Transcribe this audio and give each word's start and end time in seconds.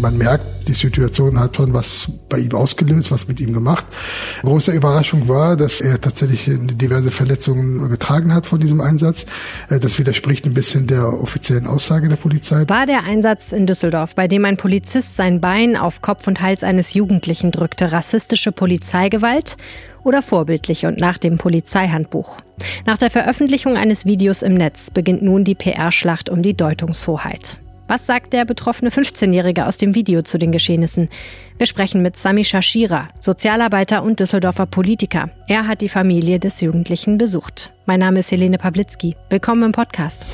Man 0.00 0.16
merkt, 0.16 0.66
die 0.66 0.74
Situation 0.74 1.38
hat 1.38 1.56
schon 1.56 1.74
was 1.74 2.08
bei 2.28 2.38
ihm 2.38 2.52
ausgelöst, 2.52 3.10
was 3.10 3.28
mit 3.28 3.38
ihm 3.40 3.52
gemacht. 3.52 3.84
Große 4.42 4.72
Überraschung 4.72 5.28
war, 5.28 5.56
dass 5.56 5.80
er 5.80 6.00
tatsächlich 6.00 6.48
diverse 6.50 7.10
Verletzungen 7.10 7.88
getragen 7.90 8.32
hat 8.32 8.46
von 8.46 8.60
diesem 8.60 8.80
Einsatz. 8.80 9.26
Äh, 9.68 9.78
das 9.78 9.98
widerspricht 9.98 10.46
ein 10.46 10.54
bisschen 10.54 10.86
der 10.86 11.20
offiziellen 11.20 11.66
Aussage 11.66 12.08
der 12.08 12.16
Polizei. 12.16 12.64
War 12.68 12.86
der 12.86 13.04
Einsatz 13.04 13.52
in 13.52 13.66
Düsseldorf, 13.66 14.14
bei 14.14 14.26
dem 14.26 14.44
ein 14.44 14.56
Polizist 14.56 15.16
sein 15.16 15.40
Bein 15.40 15.76
auf 15.76 16.00
Kopf 16.00 16.26
und 16.26 16.40
Hals 16.40 16.64
eines 16.64 16.94
Jugendlichen 16.94 17.50
drückte, 17.50 17.92
rassistische 17.92 18.52
Polizeigewalt? 18.52 19.56
oder 20.02 20.22
vorbildlich 20.22 20.86
und 20.86 20.98
nach 20.98 21.18
dem 21.18 21.36
Polizeihandbuch. 21.36 22.38
Nach 22.86 22.96
der 22.96 23.10
Veröffentlichung 23.10 23.76
eines 23.76 24.06
Videos 24.06 24.40
im 24.40 24.54
Netz 24.54 24.90
beginnt 24.90 25.20
nun 25.20 25.44
die 25.44 25.54
PR-Schlacht 25.54 26.30
um 26.30 26.40
die 26.40 26.56
Deutungshoheit. 26.56 27.60
Was 27.90 28.06
sagt 28.06 28.32
der 28.34 28.44
betroffene 28.44 28.90
15-Jährige 28.90 29.66
aus 29.66 29.76
dem 29.76 29.96
Video 29.96 30.22
zu 30.22 30.38
den 30.38 30.52
Geschehnissen? 30.52 31.08
Wir 31.58 31.66
sprechen 31.66 32.02
mit 32.02 32.16
Sami 32.16 32.44
Shashira, 32.44 33.08
Sozialarbeiter 33.18 34.04
und 34.04 34.20
Düsseldorfer 34.20 34.66
Politiker. 34.66 35.30
Er 35.48 35.66
hat 35.66 35.80
die 35.80 35.88
Familie 35.88 36.38
des 36.38 36.60
Jugendlichen 36.60 37.18
besucht. 37.18 37.72
Mein 37.86 37.98
Name 37.98 38.20
ist 38.20 38.30
Helene 38.30 38.58
Pawlitzki. 38.58 39.16
Willkommen 39.28 39.64
im 39.64 39.72
Podcast. 39.72 40.24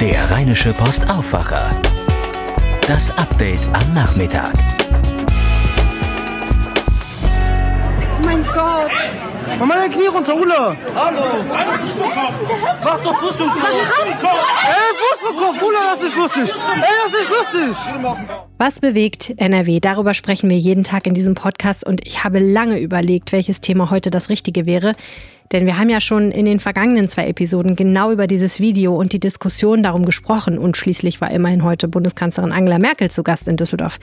Der 0.00 0.30
Rheinische 0.30 0.72
Post 0.72 1.10
Aufwacher. 1.10 1.78
Das 2.86 3.10
Update 3.18 3.60
am 3.74 3.92
Nachmittag. 3.92 4.54
Oh 8.08 8.24
mein 8.24 8.42
Gott. 8.44 9.31
Mach 9.58 9.66
mal 9.66 9.78
dein 9.78 9.90
Knie 9.90 10.06
runter, 10.06 10.34
Ulla. 10.34 10.76
Hallo. 10.94 11.44
Mach 12.84 13.02
doch 13.02 13.18
Fuß 13.18 13.40
und 13.40 13.50
Kopf. 13.50 13.68
Ey, 14.66 14.92
Fuß 14.98 15.30
und 15.30 15.36
Kopf. 15.36 15.62
Ulla, 15.62 15.94
das 15.94 16.02
ist 16.02 16.16
lustig. 16.16 16.42
Ey, 16.74 16.82
das 17.04 17.22
ist 17.22 17.30
lustig. 17.30 17.76
Was 18.58 18.80
bewegt 18.80 19.34
NRW? 19.36 19.80
Darüber 19.80 20.14
sprechen 20.14 20.50
wir 20.50 20.58
jeden 20.58 20.84
Tag 20.84 21.06
in 21.06 21.14
diesem 21.14 21.34
Podcast 21.34 21.86
und 21.86 22.06
ich 22.06 22.24
habe 22.24 22.38
lange 22.38 22.78
überlegt, 22.78 23.32
welches 23.32 23.60
Thema 23.60 23.90
heute 23.90 24.10
das 24.10 24.28
Richtige 24.28 24.66
wäre. 24.66 24.94
Denn 25.52 25.66
wir 25.66 25.78
haben 25.78 25.90
ja 25.90 26.00
schon 26.00 26.32
in 26.32 26.46
den 26.46 26.60
vergangenen 26.60 27.08
zwei 27.08 27.28
Episoden 27.28 27.76
genau 27.76 28.10
über 28.10 28.26
dieses 28.26 28.58
Video 28.58 28.96
und 28.96 29.12
die 29.12 29.20
Diskussion 29.20 29.82
darum 29.82 30.06
gesprochen 30.06 30.58
und 30.58 30.76
schließlich 30.76 31.20
war 31.20 31.30
immerhin 31.30 31.62
heute 31.62 31.88
Bundeskanzlerin 31.88 32.52
Angela 32.52 32.78
Merkel 32.78 33.10
zu 33.10 33.22
Gast 33.22 33.48
in 33.48 33.58
Düsseldorf. 33.58 33.98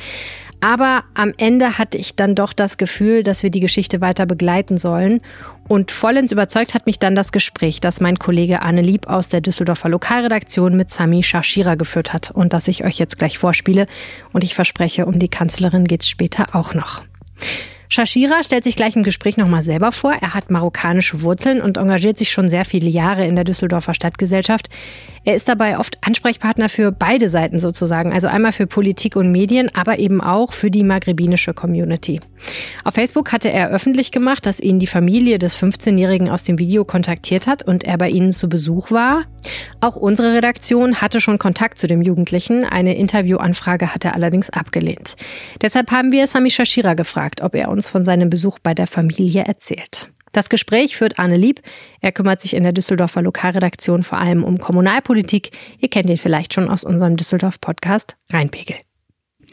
Aber 0.62 1.04
am 1.16 1.32
Ende 1.38 1.78
hatte 1.78 1.98
ich 1.98 2.16
dann 2.16 2.36
doch 2.36 2.54
das 2.54 2.78
Gefühl, 2.78 3.24
dass 3.24 3.44
wir 3.44 3.50
die 3.50 3.62
Geschichte 3.62 4.02
weiter 4.02 4.26
begleiten 4.26 4.78
sollen. 4.78 5.22
Und 5.68 5.92
vollends 5.92 6.32
überzeugt 6.32 6.74
hat 6.74 6.86
mich 6.86 7.00
dann 7.00 7.16
das 7.16 7.32
Gespräch, 7.32 7.80
das 7.80 8.02
mein 8.02 8.20
Kollege 8.20 8.62
Arne 8.62 8.82
Lieb 8.82 9.08
aus 9.08 9.30
der 9.30 9.42
Düsseldorfer 9.42 9.90
Lokalredaktion 9.90 10.76
mit 10.76 10.90
Sami 10.90 11.24
Shashira 11.24 11.76
geführt 11.76 12.12
hat 12.12 12.32
und 12.32 12.54
das 12.54 12.68
ich 12.68 12.84
euch 12.84 12.98
jetzt 12.98 13.18
gleich 13.18 13.38
vorspiele. 13.38 13.88
Und 14.34 14.44
ich 14.44 14.54
verspreche, 14.54 15.06
um 15.06 15.18
die 15.18 15.30
Kanzlerin 15.30 15.86
geht's 15.86 16.10
später 16.10 16.56
auch 16.56 16.74
noch. 16.74 17.04
Shashira 17.92 18.44
stellt 18.44 18.64
sich 18.64 18.76
gleich 18.76 18.96
im 18.96 19.02
Gespräch 19.02 19.36
nochmal 19.36 19.64
selber 19.64 19.92
vor. 19.92 20.14
Er 20.14 20.36
hat 20.36 20.52
marokkanische 20.52 21.24
Wurzeln 21.24 21.60
und 21.60 21.78
engagiert 21.78 22.20
sich 22.20 22.32
schon 22.32 22.48
sehr 22.48 22.64
viele 22.64 22.88
Jahre 22.88 23.26
in 23.26 23.36
der 23.36 23.46
Düsseldorfer 23.46 23.96
Stadtgesellschaft. 23.96 24.70
Er 25.26 25.36
ist 25.36 25.50
dabei 25.50 25.78
oft 25.80 25.98
Ansprechpartner 26.02 26.70
für 26.70 26.92
beide 26.92 27.30
Seiten 27.30 27.60
sozusagen, 27.60 28.14
also 28.14 28.28
einmal 28.28 28.52
für 28.52 28.68
Politik 28.68 29.16
und 29.16 29.32
Medien, 29.32 29.70
aber 29.74 30.00
eben 30.00 30.22
auch 30.22 30.54
für 30.54 30.72
die 30.72 30.84
maghrebinische 30.84 31.54
Community. 31.54 32.22
Auf 32.84 32.94
Facebook 32.94 33.32
hatte 33.32 33.52
er 33.52 33.70
öffentlich 33.70 34.12
gemacht, 34.12 34.46
dass 34.46 34.60
ihn 34.60 34.80
die 34.80 34.88
Familie 34.88 35.40
des 35.40 35.58
15-Jährigen 35.58 36.30
aus 36.30 36.44
dem 36.44 36.58
Video 36.58 36.86
kontaktiert 36.86 37.48
hat 37.48 37.64
und 37.64 37.84
er 37.84 37.98
bei 37.98 38.10
ihnen 38.10 38.32
zu 38.32 38.50
Besuch 38.50 38.92
war. 38.92 39.26
Auch 39.82 39.96
unsere 39.96 40.34
Redaktion 40.34 41.02
hatte 41.02 41.22
schon 41.22 41.38
Kontakt 41.38 41.78
zu 41.78 41.88
dem 41.88 42.02
Jugendlichen. 42.02 42.64
Eine 42.66 42.96
Interviewanfrage 42.98 43.94
hat 43.94 44.06
er 44.06 44.16
allerdings 44.16 44.50
abgelehnt. 44.50 45.16
Deshalb 45.62 45.92
haben 45.92 46.12
wir 46.12 46.28
Sami 46.28 46.50
Shashira 46.50 46.94
gefragt, 46.94 47.42
ob 47.42 47.56
er 47.56 47.70
uns 47.70 47.79
uns 47.80 47.90
von 47.90 48.04
seinem 48.04 48.30
Besuch 48.30 48.60
bei 48.60 48.74
der 48.74 48.88
Familie 48.88 49.46
erzählt. 49.46 50.10
Das 50.34 50.50
Gespräch 50.50 50.98
führt 50.98 51.18
Arne 51.18 51.38
Lieb. 51.38 51.62
Er 52.02 52.12
kümmert 52.12 52.42
sich 52.42 52.54
in 52.54 52.64
der 52.64 52.74
Düsseldorfer 52.74 53.22
Lokalredaktion 53.22 54.04
vor 54.04 54.18
allem 54.18 54.44
um 54.44 54.58
Kommunalpolitik. 54.58 55.52
Ihr 55.80 55.90
kennt 55.90 56.10
ihn 56.10 56.18
vielleicht 56.18 56.54
schon 56.54 56.70
aus 56.70 56.84
unserem 56.84 57.16
Düsseldorf-Podcast 57.16 58.18
Rheinpegel. 58.32 58.76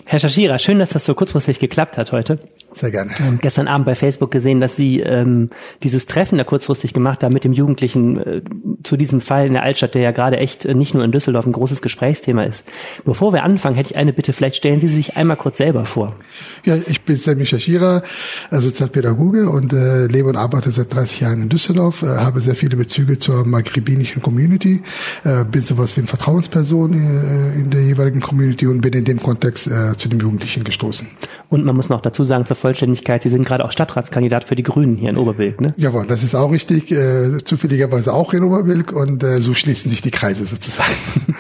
Herr 0.04 0.19
Shashira, 0.19 0.59
schön, 0.59 0.81
dass 0.81 0.91
das 0.91 1.06
so 1.06 1.14
kurzfristig 1.14 1.60
geklappt 1.60 1.97
hat 1.97 2.10
heute. 2.10 2.41
Sehr 2.76 2.91
gerne. 2.91 3.12
Ähm, 3.26 3.38
gestern 3.41 3.69
Abend 3.69 3.87
bei 3.87 3.94
Facebook 3.94 4.31
gesehen, 4.31 4.60
dass 4.60 4.76
Sie 4.76 5.00
ähm, 5.00 5.48
dieses 5.82 6.04
Treffen 6.04 6.37
da 6.37 6.44
kurzfristig 6.44 6.92
gemacht 6.92 7.25
haben 7.25 7.32
mit 7.32 7.42
dem 7.42 7.54
Jugendlichen 7.54 8.19
äh, 8.19 8.42
zu 8.82 8.98
diesem 8.98 9.22
Fall 9.22 9.47
in 9.47 9.54
der 9.54 9.62
Altstadt, 9.62 9.94
der 9.94 10.03
ja 10.03 10.10
gerade 10.10 10.37
echt 10.37 10.66
äh, 10.66 10.75
nicht 10.75 10.92
nur 10.92 11.03
in 11.03 11.10
Düsseldorf 11.10 11.47
ein 11.47 11.53
großes 11.53 11.81
Gesprächsthema 11.81 12.42
ist. 12.42 12.66
Bevor 13.06 13.32
wir 13.32 13.44
anfangen, 13.44 13.76
hätte 13.76 13.92
ich 13.92 13.97
eine 13.97 14.12
Bitte. 14.12 14.34
Vielleicht 14.34 14.56
stellen 14.56 14.78
Sie 14.78 14.88
sich 14.88 15.16
einmal 15.16 15.38
kurz 15.38 15.56
selber 15.56 15.87
vor. 15.87 16.16
Ja, 16.64 16.76
ich 16.87 17.00
bin 17.00 17.16
Sammy 17.16 17.47
Shashira, 17.47 18.03
Sozialpädagoge 18.50 19.48
und 19.48 19.72
äh, 19.72 20.06
lebe 20.06 20.28
und 20.28 20.37
arbeite 20.37 20.70
seit 20.70 20.93
30 20.93 21.20
Jahren 21.20 21.43
in 21.44 21.48
Düsseldorf, 21.48 22.03
äh, 22.03 22.08
habe 22.08 22.43
sehr 22.43 22.56
viele 22.56 22.76
Bezüge 22.76 23.19
zur 23.19 23.47
maghrebinischen 23.47 24.20
Community, 24.20 24.82
äh, 25.25 25.44
bin 25.44 25.62
sowas 25.62 25.97
wie 25.97 26.03
eine 26.03 26.08
Vertrauensperson 26.08 26.93
äh, 26.93 27.58
in 27.58 27.70
der 27.70 27.84
jeweiligen 27.84 28.20
Community 28.20 28.66
und 28.66 28.82
bin 28.82 28.93
in 28.93 29.06
dem 29.06 29.19
Kontext 29.19 29.66
äh, 29.66 29.97
zu 29.97 30.10
dem 30.10 30.20
Jugendlichen 30.20 30.62
gestoßen. 30.62 31.08
Und 31.48 31.64
man 31.64 31.76
muss 31.76 31.88
noch 31.88 32.03
dazu 32.03 32.25
sagen, 32.25 32.44
zur 32.44 32.56
Vollständigkeit, 32.66 33.22
Sie 33.22 33.28
sind 33.28 33.44
gerade 33.44 33.65
auch 33.65 33.71
Stadtratskandidat 33.71 34.43
für 34.43 34.56
die 34.56 34.65
Grünen 34.65 34.97
hier 34.97 35.10
in 35.10 35.16
Oberbilk, 35.16 35.60
ne? 35.60 35.72
Jawohl, 35.77 36.04
das 36.09 36.25
ist 36.25 36.34
auch 36.34 36.50
richtig. 36.50 36.91
Äh, 36.91 37.38
zufälligerweise 37.44 38.12
auch 38.12 38.32
in 38.32 38.43
Oberbilk 38.43 38.91
und 38.91 39.22
äh, 39.22 39.38
so 39.38 39.54
schließen 39.54 39.88
sich 39.88 40.03
die 40.03 40.10
Kreise 40.10 40.44
sozusagen. 40.44 40.91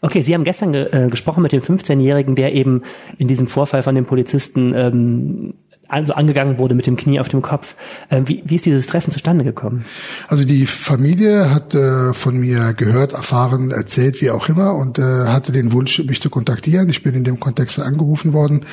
Okay, 0.00 0.20
Sie 0.20 0.34
haben 0.34 0.44
gestern 0.44 0.72
ge 0.72 0.86
äh, 0.92 1.08
gesprochen 1.08 1.42
mit 1.42 1.52
dem 1.52 1.62
15-Jährigen, 1.62 2.34
der 2.34 2.52
eben 2.52 2.82
in 3.16 3.26
diesem 3.26 3.46
Vorfall 3.46 3.82
von 3.82 3.94
den 3.94 4.04
Polizisten 4.04 4.74
ähm, 4.76 5.54
also 5.88 6.14
angegangen 6.14 6.58
wurde 6.58 6.74
mit 6.74 6.86
dem 6.86 6.96
Knie 6.96 7.20
auf 7.20 7.28
dem 7.28 7.42
Kopf. 7.42 7.76
Ähm, 8.10 8.28
wie, 8.28 8.42
wie 8.44 8.56
ist 8.56 8.66
dieses 8.66 8.86
Treffen 8.86 9.10
zustande 9.10 9.44
gekommen? 9.44 9.84
Also 10.28 10.44
die 10.44 10.66
Familie 10.66 11.50
hat 11.50 11.74
äh, 11.74 12.12
von 12.12 12.38
mir 12.38 12.72
gehört, 12.72 13.12
erfahren, 13.12 13.70
erzählt, 13.70 14.20
wie 14.20 14.30
auch 14.30 14.48
immer, 14.48 14.74
und 14.74 14.98
äh, 14.98 15.02
hatte 15.26 15.52
den 15.52 15.72
Wunsch, 15.72 16.02
mich 16.04 16.20
zu 16.20 16.30
kontaktieren. 16.30 16.88
Ich 16.88 17.02
bin 17.02 17.14
in 17.14 17.24
dem 17.24 17.40
Kontext 17.40 17.78
angerufen 17.80 18.32
worden, 18.32 18.66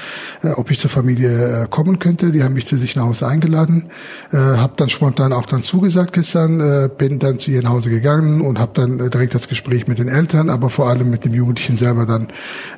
äh, 0.44 0.50
ob 0.52 0.72
ich 0.72 0.80
zur 0.80 0.90
Familie 0.90 1.64
äh, 1.64 1.68
kommen 1.68 2.00
könnte. 2.00 2.32
Die 2.32 2.44
haben 2.44 2.54
mich 2.54 2.66
zu 2.66 2.78
sich 2.78 2.96
nach 2.96 3.04
Hause 3.04 3.28
eingeladen, 3.28 3.90
äh, 4.32 4.38
habe 4.38 4.74
dann 4.78 4.90
spontan 4.90 5.34
auch 5.34 5.46
dann 5.46 5.62
zugesagt 5.62 6.14
gestern, 6.14 6.60
äh, 6.60 6.90
bin 6.96 7.20
dann 7.20 7.40
zu 7.40 7.52
ihr 7.52 7.62
nach 7.62 7.72
Hause 7.72 7.90
gegangen 7.90 8.42
und 8.42 8.60
habe 8.60 8.72
dann 8.74 9.00
äh, 9.00 9.10
direkt 9.10 9.36
das 9.36 9.48
Gespräch 9.48 9.88
mit 9.88 10.00
den 10.00 10.08
Eltern, 10.08 10.50
aber 10.50 10.70
vor 10.70 10.88
allem 10.88 11.10
mit 11.10 11.26
dem 11.26 11.34
Jugendlichen 11.34 11.78
selber 11.78 12.06
dann 12.06 12.28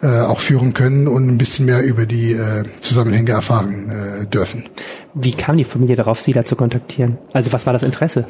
auch 0.01 0.39
führen 0.39 0.73
können 0.73 1.07
und 1.07 1.27
ein 1.27 1.37
bisschen 1.37 1.65
mehr 1.65 1.83
über 1.83 2.05
die 2.05 2.37
Zusammenhänge 2.81 3.31
erfahren 3.31 4.22
dürfen. 4.31 4.63
Wie 5.15 5.31
kam 5.31 5.57
die 5.57 5.63
Familie 5.63 5.95
darauf, 5.95 6.19
Sie 6.21 6.33
da 6.33 6.43
zu 6.43 6.55
kontaktieren? 6.55 7.19
Also 7.33 7.53
was 7.53 7.67
war 7.67 7.73
das 7.73 7.83
Interesse? 7.83 8.25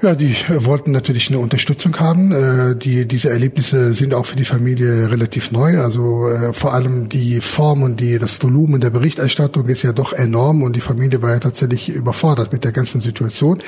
Ja, 0.00 0.14
die 0.14 0.34
wollten 0.48 0.90
natürlich 0.90 1.28
eine 1.28 1.38
Unterstützung 1.38 1.94
haben. 2.00 2.32
Äh, 2.32 2.74
die, 2.74 3.06
diese 3.06 3.28
Erlebnisse 3.28 3.92
sind 3.92 4.14
auch 4.14 4.24
für 4.24 4.36
die 4.36 4.46
Familie 4.46 5.10
relativ 5.10 5.52
neu. 5.52 5.78
Also 5.78 6.26
äh, 6.26 6.54
vor 6.54 6.72
allem 6.72 7.10
die 7.10 7.42
Form 7.42 7.82
und 7.82 8.00
die, 8.00 8.18
das 8.18 8.42
Volumen 8.42 8.80
der 8.80 8.88
Berichterstattung 8.88 9.66
ist 9.66 9.82
ja 9.82 9.92
doch 9.92 10.14
enorm 10.14 10.62
und 10.62 10.74
die 10.74 10.80
Familie 10.80 11.20
war 11.20 11.32
ja 11.32 11.38
tatsächlich 11.38 11.90
überfordert 11.90 12.50
mit 12.50 12.64
der 12.64 12.72
ganzen 12.72 13.02
Situation 13.02 13.58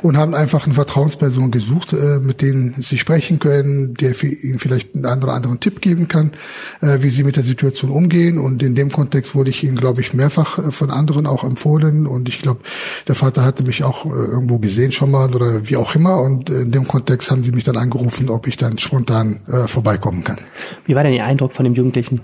und 0.00 0.16
haben 0.16 0.34
einfach 0.34 0.64
eine 0.64 0.72
Vertrauensperson 0.72 1.50
gesucht, 1.50 1.92
äh, 1.92 2.20
mit 2.20 2.40
denen 2.40 2.76
sie 2.80 2.96
sprechen 2.96 3.38
können, 3.38 3.92
der 3.92 4.14
ihnen 4.22 4.58
vielleicht 4.58 4.94
einen 4.94 5.22
oder 5.22 5.34
anderen 5.34 5.60
Tipp 5.60 5.82
geben 5.82 6.08
kann, 6.08 6.32
wie 6.80 7.10
sie 7.10 7.24
mit 7.24 7.36
der 7.36 7.42
Situation 7.42 7.90
umgehen. 7.90 8.38
Und 8.38 8.62
in 8.62 8.74
dem 8.74 8.90
Kontext 8.90 9.34
wurde 9.34 9.50
ich 9.50 9.64
ihnen, 9.64 9.76
glaube 9.76 10.00
ich, 10.00 10.14
mehrfach 10.14 10.72
von 10.72 10.90
anderen 10.90 11.26
auch 11.26 11.44
empfohlen 11.44 11.97
und 12.06 12.28
ich 12.28 12.40
glaube, 12.40 12.60
der 13.06 13.14
Vater 13.14 13.44
hatte 13.44 13.62
mich 13.62 13.84
auch 13.84 14.06
äh, 14.06 14.08
irgendwo 14.08 14.58
gesehen 14.58 14.92
schon 14.92 15.10
mal 15.10 15.34
oder 15.34 15.68
wie 15.68 15.76
auch 15.76 15.94
immer 15.94 16.20
und 16.20 16.50
in 16.50 16.70
dem 16.70 16.86
Kontext 16.86 17.30
haben 17.30 17.42
sie 17.42 17.52
mich 17.52 17.64
dann 17.64 17.76
angerufen, 17.76 18.30
ob 18.30 18.46
ich 18.46 18.56
dann 18.56 18.78
spontan 18.78 19.40
äh, 19.46 19.66
vorbeikommen 19.66 20.24
kann. 20.24 20.38
Wie 20.86 20.94
war 20.94 21.02
denn 21.02 21.12
Ihr 21.12 21.24
Eindruck 21.24 21.52
von 21.52 21.64
dem 21.64 21.74
Jugendlichen? 21.74 22.20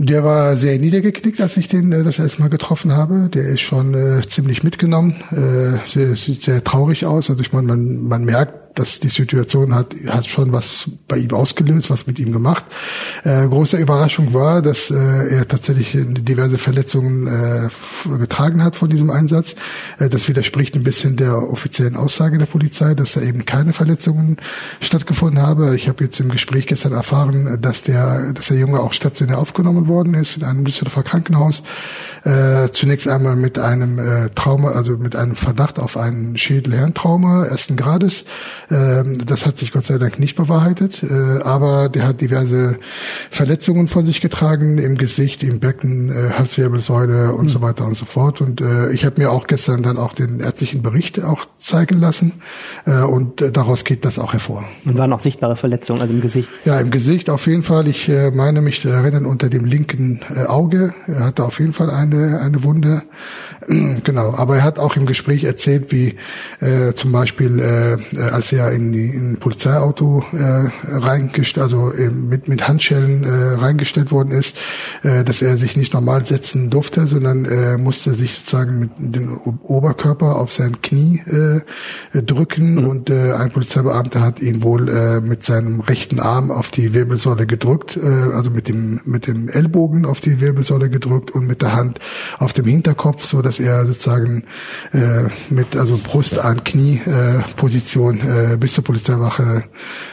Der 0.00 0.22
war 0.22 0.56
sehr 0.56 0.78
niedergeknickt, 0.78 1.40
als 1.40 1.56
ich 1.56 1.66
den 1.66 1.90
äh, 1.90 2.04
das 2.04 2.20
erste 2.20 2.40
Mal 2.40 2.48
getroffen 2.50 2.92
habe. 2.92 3.28
Der 3.34 3.48
ist 3.48 3.62
schon 3.62 3.94
äh, 3.94 4.22
ziemlich 4.28 4.62
mitgenommen, 4.62 5.16
äh, 5.32 5.78
sehr, 5.88 6.14
sieht 6.14 6.44
sehr 6.44 6.62
traurig 6.62 7.04
aus. 7.04 7.30
Also 7.30 7.42
ich 7.42 7.52
meine, 7.52 7.66
man, 7.66 8.04
man 8.04 8.24
merkt, 8.24 8.68
dass 8.78 9.00
die 9.00 9.08
Situation 9.08 9.74
hat, 9.74 9.94
hat 10.06 10.26
schon 10.26 10.52
was 10.52 10.90
bei 11.08 11.16
ihm 11.18 11.32
ausgelöst, 11.32 11.90
was 11.90 12.06
mit 12.06 12.18
ihm 12.18 12.32
gemacht. 12.32 12.64
Äh, 13.24 13.48
große 13.48 13.76
Überraschung 13.76 14.34
war, 14.34 14.62
dass 14.62 14.90
äh, 14.90 14.94
er 14.94 15.48
tatsächlich 15.48 15.96
diverse 15.98 16.58
Verletzungen 16.58 17.26
äh, 17.26 17.68
getragen 18.18 18.62
hat 18.62 18.76
von 18.76 18.88
diesem 18.88 19.10
Einsatz. 19.10 19.56
Äh, 19.98 20.08
das 20.08 20.28
widerspricht 20.28 20.76
ein 20.76 20.84
bisschen 20.84 21.16
der 21.16 21.50
offiziellen 21.50 21.96
Aussage 21.96 22.38
der 22.38 22.46
Polizei, 22.46 22.94
dass 22.94 23.14
da 23.14 23.20
eben 23.22 23.44
keine 23.44 23.72
Verletzungen 23.72 24.36
stattgefunden 24.80 25.42
habe. 25.42 25.74
Ich 25.74 25.88
habe 25.88 26.04
jetzt 26.04 26.20
im 26.20 26.28
Gespräch 26.28 26.66
gestern 26.66 26.92
erfahren, 26.92 27.58
dass 27.60 27.82
der, 27.82 28.32
dass 28.32 28.48
der 28.48 28.58
Junge 28.58 28.80
auch 28.80 28.92
stationär 28.92 29.38
aufgenommen 29.38 29.87
worden 29.88 30.14
ist 30.14 30.36
in 30.36 30.44
einem 30.44 30.64
Düsseldorfer 30.64 31.02
Krankenhaus. 31.02 31.62
Äh, 32.24 32.68
zunächst 32.72 33.08
einmal 33.08 33.36
mit 33.36 33.58
einem 33.58 33.98
äh, 33.98 34.28
Trauma, 34.34 34.72
also 34.72 34.96
mit 34.96 35.16
einem 35.16 35.36
Verdacht 35.36 35.78
auf 35.78 35.96
einen 35.96 36.36
Schädelhirntrauma 36.36 37.46
ersten 37.46 37.76
Grades. 37.76 38.24
Ähm, 38.70 39.24
das 39.24 39.46
hat 39.46 39.58
sich 39.58 39.72
Gott 39.72 39.84
sei 39.84 39.98
Dank 39.98 40.18
nicht 40.18 40.36
bewahrheitet, 40.36 41.02
äh, 41.02 41.42
aber 41.42 41.88
der 41.88 42.06
hat 42.06 42.20
diverse 42.20 42.78
Verletzungen 43.30 43.88
von 43.88 44.04
sich 44.04 44.20
getragen 44.20 44.78
im 44.78 44.98
Gesicht, 44.98 45.42
im 45.42 45.60
Becken, 45.60 46.10
äh, 46.10 46.32
Halswirbelsäule 46.32 47.32
und 47.32 47.44
mhm. 47.44 47.48
so 47.48 47.62
weiter 47.62 47.86
und 47.86 47.96
so 47.96 48.04
fort. 48.04 48.40
Und 48.40 48.60
äh, 48.60 48.90
ich 48.92 49.04
habe 49.04 49.20
mir 49.20 49.30
auch 49.30 49.46
gestern 49.46 49.82
dann 49.82 49.96
auch 49.96 50.12
den 50.12 50.40
ärztlichen 50.40 50.82
Bericht 50.82 51.22
auch 51.22 51.46
zeigen 51.56 51.98
lassen 51.98 52.42
äh, 52.84 53.00
und 53.02 53.40
äh, 53.40 53.52
daraus 53.52 53.84
geht 53.84 54.04
das 54.04 54.18
auch 54.18 54.32
hervor. 54.32 54.64
Und 54.84 54.98
waren 54.98 55.12
auch 55.12 55.20
sichtbare 55.20 55.56
Verletzungen, 55.56 56.02
also 56.02 56.12
im 56.12 56.20
Gesicht? 56.20 56.50
Ja, 56.64 56.78
im 56.78 56.90
Gesicht 56.90 57.30
auf 57.30 57.46
jeden 57.46 57.62
Fall. 57.62 57.86
Ich 57.88 58.08
äh, 58.08 58.30
meine 58.30 58.60
mich 58.60 58.80
zu 58.80 58.88
erinnern, 58.88 59.24
unter 59.24 59.48
dem 59.48 59.64
linken 59.64 59.77
äh, 60.34 60.44
Auge 60.46 60.94
er 61.06 61.24
hatte 61.24 61.44
auf 61.44 61.58
jeden 61.58 61.72
Fall 61.72 61.90
eine, 61.90 62.40
eine 62.40 62.62
Wunde. 62.62 63.02
genau, 64.04 64.34
aber 64.34 64.56
er 64.56 64.64
hat 64.64 64.78
auch 64.78 64.96
im 64.96 65.06
Gespräch 65.06 65.44
erzählt, 65.44 65.92
wie 65.92 66.16
äh, 66.60 66.92
zum 66.94 67.12
Beispiel, 67.12 67.58
äh, 67.60 68.20
als 68.20 68.52
er 68.52 68.72
in, 68.72 68.92
ein 68.92 69.36
Polizeiauto 69.38 70.24
äh, 70.32 70.70
reingestellt, 70.84 71.64
also 71.64 71.92
äh, 71.92 72.10
mit, 72.10 72.48
mit 72.48 72.68
Handschellen 72.68 73.24
äh, 73.24 73.54
reingestellt 73.54 74.10
worden 74.10 74.32
ist, 74.32 74.56
äh, 75.02 75.24
dass 75.24 75.42
er 75.42 75.56
sich 75.56 75.76
nicht 75.76 75.94
normal 75.94 76.24
setzen 76.26 76.70
durfte, 76.70 77.06
sondern 77.06 77.44
äh, 77.44 77.78
musste 77.78 78.12
sich 78.14 78.34
sozusagen 78.34 78.90
mit 78.98 79.14
dem 79.16 79.38
Oberkörper 79.38 80.36
auf 80.36 80.52
sein 80.52 80.80
Knie 80.82 81.22
äh, 81.26 82.22
drücken 82.22 82.76
mhm. 82.76 82.88
und 82.88 83.10
äh, 83.10 83.32
ein 83.32 83.50
Polizeibeamter 83.50 84.20
hat 84.20 84.40
ihn 84.40 84.62
wohl 84.62 84.88
äh, 84.88 85.20
mit 85.20 85.44
seinem 85.44 85.80
rechten 85.80 86.20
Arm 86.20 86.50
auf 86.50 86.70
die 86.70 86.94
Wirbelsäule 86.94 87.46
gedrückt, 87.46 87.96
äh, 87.96 88.06
also 88.06 88.50
mit 88.50 88.68
dem 88.68 89.00
mit 89.04 89.26
dem 89.26 89.48
Ellbogen 89.48 89.67
auf 90.04 90.20
die 90.20 90.40
Wirbelsäule 90.40 90.90
gedrückt 90.90 91.30
und 91.30 91.46
mit 91.46 91.62
der 91.62 91.74
Hand 91.74 92.00
auf 92.38 92.52
dem 92.52 92.66
Hinterkopf, 92.66 93.24
so 93.24 93.42
dass 93.42 93.60
er 93.60 93.86
sozusagen 93.86 94.44
äh, 94.92 95.24
mit 95.50 95.76
also 95.76 95.98
Brust 96.02 96.38
an 96.38 96.64
Knie 96.64 97.00
äh, 97.04 97.42
Position 97.56 98.20
äh, 98.20 98.56
bis 98.56 98.74
zur 98.74 98.84
Polizeiwache 98.84 99.64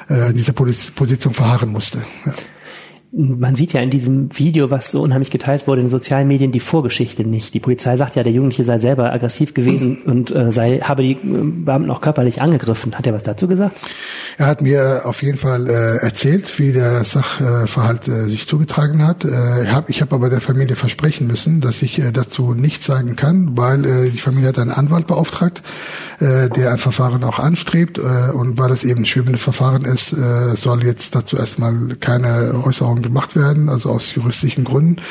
äh, 0.10 0.30
in 0.30 0.36
dieser 0.36 0.54
Position 0.54 1.34
verharren 1.34 1.70
musste. 1.70 2.04
Ja 2.26 2.34
man 3.18 3.56
sieht 3.56 3.72
ja 3.72 3.80
in 3.80 3.90
diesem 3.90 4.30
Video, 4.38 4.70
was 4.72 4.92
so 4.92 5.02
unheimlich 5.02 5.32
geteilt 5.32 5.68
wurde 5.68 5.80
in 5.80 5.88
den 5.88 5.92
sozialen 5.92 6.28
Medien, 6.28 6.52
die 6.52 6.60
Vorgeschichte 6.60 7.24
nicht. 7.24 7.54
Die 7.54 7.62
Polizei 7.62 7.96
sagt 7.96 8.18
ja, 8.18 8.24
der 8.24 8.34
Jugendliche 8.34 8.66
sei 8.66 8.78
selber 8.78 9.14
aggressiv 9.14 9.54
gewesen 9.54 10.02
und 10.06 10.36
äh, 10.36 10.52
sei, 10.52 10.80
habe 10.80 11.04
die 11.04 11.14
äh, 11.14 11.18
Beamten 11.22 11.90
auch 11.92 12.02
körperlich 12.02 12.42
angegriffen. 12.42 12.94
Hat 12.96 13.08
er 13.08 13.14
was 13.14 13.24
dazu 13.24 13.48
gesagt? 13.48 13.78
Er 14.38 14.48
hat 14.48 14.62
mir 14.62 15.04
auf 15.06 15.24
jeden 15.24 15.38
Fall 15.38 15.70
äh, 15.70 15.98
erzählt, 16.04 16.60
wie 16.60 16.74
der 16.74 17.06
Sachverhalt 17.06 18.08
äh, 18.10 18.28
sich 18.28 18.48
zugetragen 18.48 19.06
hat. 19.06 19.24
Äh, 19.24 19.64
ich 19.64 19.72
habe 19.72 19.92
ich 19.92 20.02
hab 20.02 20.12
aber 20.12 20.30
der 20.30 20.42
Familie 20.42 20.76
versprechen 20.76 21.28
müssen, 21.28 21.62
dass 21.62 21.82
ich 21.82 22.00
äh, 22.00 22.12
dazu 22.12 22.54
nichts 22.54 22.86
sagen 22.86 23.16
kann, 23.16 23.56
weil 23.56 23.86
äh, 23.86 24.10
die 24.10 24.18
Familie 24.18 24.50
hat 24.50 24.60
einen 24.60 24.72
Anwalt 24.72 25.08
beauftragt, 25.08 25.64
äh, 26.20 26.50
der 26.50 26.72
ein 26.72 26.80
Verfahren 26.80 27.24
auch 27.24 27.40
anstrebt 27.40 27.98
äh, 27.98 28.32
und 28.32 28.58
weil 28.58 28.72
es 28.72 28.84
eben 28.84 29.04
ein 29.04 29.06
schwimmendes 29.06 29.42
Verfahren 29.42 29.86
ist, 29.86 30.12
äh, 30.12 30.56
soll 30.56 30.84
jetzt 30.84 31.16
dazu 31.16 31.38
erstmal 31.38 31.96
keine 32.02 32.62
Äußerung 32.62 33.05
gemacht 33.06 33.36
werden, 33.36 33.70
also 33.70 33.92
aus 33.92 34.14
juristischen 34.16 34.64
Gründen. 34.64 35.02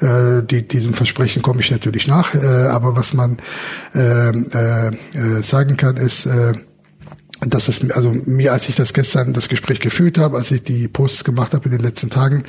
Äh, 0.00 0.42
die, 0.42 0.66
diesem 0.66 0.92
Versprechen 0.92 1.40
komme 1.42 1.60
ich 1.60 1.70
natürlich 1.70 2.06
nach, 2.06 2.34
äh, 2.34 2.66
aber 2.68 2.96
was 2.96 3.14
man 3.14 3.38
äh, 3.94 4.30
äh, 4.30 4.88
äh 4.88 5.42
sagen 5.42 5.76
kann, 5.76 5.96
ist, 5.96 6.26
äh, 6.26 6.54
dass 7.40 7.68
es 7.68 7.90
also 7.90 8.14
mir, 8.26 8.52
als 8.52 8.68
ich 8.68 8.76
das 8.76 8.94
gestern 8.94 9.32
das 9.32 9.48
Gespräch 9.48 9.80
geführt 9.80 10.18
habe, 10.18 10.36
als 10.36 10.50
ich 10.50 10.62
die 10.62 10.88
Posts 10.88 11.24
gemacht 11.24 11.52
habe 11.52 11.66
in 11.66 11.72
den 11.72 11.80
letzten 11.80 12.08
Tagen, 12.08 12.44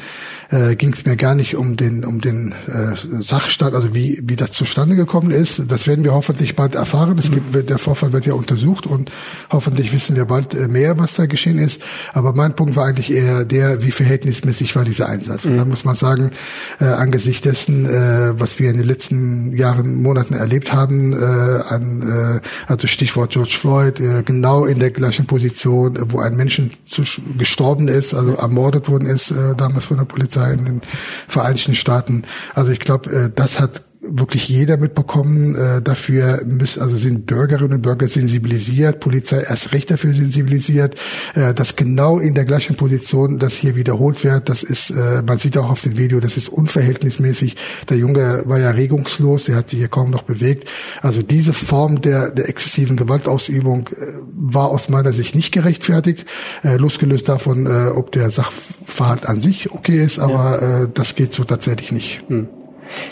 äh, 0.52 0.76
ging 0.76 0.94
es 0.94 1.06
mir 1.06 1.16
gar 1.16 1.36
nicht 1.36 1.56
um 1.56 1.76
den 1.76 2.06
um 2.06 2.22
den 2.22 2.54
äh, 2.68 2.96
Sachstand, 3.20 3.74
also 3.76 3.96
wie 3.96 4.22
wie 4.24 4.36
das 4.36 4.52
zustande 4.52 4.96
gekommen 4.96 5.32
ist. 5.32 5.64
Das 5.68 5.88
werden 5.88 6.04
wir 6.04 6.14
hoffentlich 6.14 6.56
bald 6.56 6.76
erfahren. 6.76 7.18
Es 7.18 7.32
gibt, 7.32 7.70
der 7.70 7.78
Vorfall 7.78 8.14
wird 8.14 8.26
ja 8.26 8.34
untersucht 8.34 8.86
und 8.86 9.12
hoffentlich 9.50 9.92
wissen 9.92 10.16
wir 10.16 10.26
bald 10.26 10.54
äh, 10.54 10.68
mehr, 10.68 10.98
was 10.98 11.16
da 11.16 11.26
geschehen 11.26 11.58
ist. 11.58 11.84
Aber 12.14 12.34
mein 12.34 12.56
Punkt 12.56 12.76
war 12.76 12.86
eigentlich 12.86 13.12
eher 13.12 13.44
der, 13.44 13.84
wie 13.84 13.92
verhältnismäßig 13.92 14.76
war 14.76 14.86
dieser 14.86 15.10
Einsatz. 15.10 15.46
Und 15.46 15.54
mhm. 15.54 15.58
dann 15.58 15.70
muss 15.70 15.84
man 15.84 15.96
sagen, 15.96 16.32
äh, 16.80 16.86
angesichts 16.86 17.42
dessen, 17.42 17.86
äh, 17.86 18.40
was 18.40 18.60
wir 18.60 18.70
in 18.70 18.78
den 18.78 18.88
letzten 18.88 19.56
Jahren, 19.58 20.02
Monaten 20.02 20.36
erlebt 20.36 20.72
haben, 20.72 21.14
äh, 21.14 21.16
an 21.16 22.02
äh, 22.02 22.40
also 22.68 22.88
Stichwort 22.88 23.32
George 23.32 23.58
Floyd, 23.60 24.00
äh, 24.00 24.24
genau 24.24 24.66
in 24.66 24.80
der 24.80 24.85
gleichen 24.92 25.26
Position, 25.26 25.98
wo 26.12 26.20
ein 26.20 26.36
Menschen 26.36 26.72
zu, 26.86 27.04
gestorben 27.38 27.88
ist, 27.88 28.14
also 28.14 28.34
ermordet 28.34 28.88
worden 28.90 29.08
ist, 29.08 29.32
äh, 29.32 29.56
damals 29.56 29.86
von 29.86 29.98
der 29.98 30.06
Polizei 30.06 30.54
in 30.54 30.66
den 30.66 30.82
Vereinigten 31.28 31.76
Staaten. 31.76 32.24
Also 32.54 32.72
ich 32.72 32.80
glaube, 32.80 33.10
äh, 33.12 33.30
das 33.34 33.60
hat 33.60 33.84
wirklich 34.08 34.48
jeder 34.48 34.78
mitbekommen. 34.78 35.56
Äh, 35.56 35.82
dafür 35.82 36.44
müssen, 36.46 36.82
also 36.82 36.98
sind 36.98 37.26
Bürgerinnen 37.26 37.74
und 37.74 37.82
Bürger 37.82 38.08
sensibilisiert, 38.08 39.00
Polizei 39.00 39.42
erst 39.42 39.74
recht 39.74 39.92
dafür 39.92 40.14
sensibilisiert, 40.14 40.96
äh, 41.36 41.54
dass 41.54 41.76
genau 41.76 42.20
in 42.20 42.34
der 42.34 42.46
gleichen 42.46 42.76
Position 42.76 43.40
das 43.40 43.54
hier 43.54 43.76
wiederholt 43.76 44.24
wird. 44.24 44.50
Das 44.50 44.64
ist, 44.64 44.90
äh, 44.92 45.22
man 45.26 45.40
sieht 45.40 45.58
auch 45.58 45.70
auf 45.70 45.82
dem 45.82 45.98
Video, 45.98 46.20
das 46.20 46.38
ist 46.38 46.50
unverhältnismäßig. 46.50 47.56
Der 47.90 47.98
Junge 47.98 48.44
war 48.46 48.60
ja 48.60 48.72
regungslos, 48.72 49.46
der 49.46 49.56
hat 49.58 49.70
sich 49.70 49.80
hier 49.80 49.88
kaum 49.88 50.12
noch 50.12 50.24
bewegt. 50.24 50.70
Also 51.02 51.22
diese 51.22 51.54
Form 51.54 52.02
der, 52.02 52.32
der 52.32 52.50
exzessiven 52.50 52.98
Gewaltausübung 52.98 53.90
äh, 53.90 53.96
war 54.34 54.70
aus 54.70 54.90
meiner 54.90 55.14
Sicht 55.14 55.36
nicht 55.36 55.52
gerechtfertigt, 55.52 56.26
äh, 56.64 56.78
losgelöst 56.78 57.30
davon, 57.30 57.66
äh, 57.66 57.90
ob 57.90 58.12
der 58.12 58.32
Sachverhalt 58.32 59.26
an 59.26 59.40
sich 59.40 59.72
okay 59.72 60.04
ist, 60.04 60.20
aber 60.20 60.62
ja. 60.62 60.84
äh, 60.84 60.90
das 60.94 61.16
geht 61.16 61.34
so 61.34 61.44
tatsächlich 61.44 61.92
nicht. 61.92 62.24
Hm. 62.28 62.48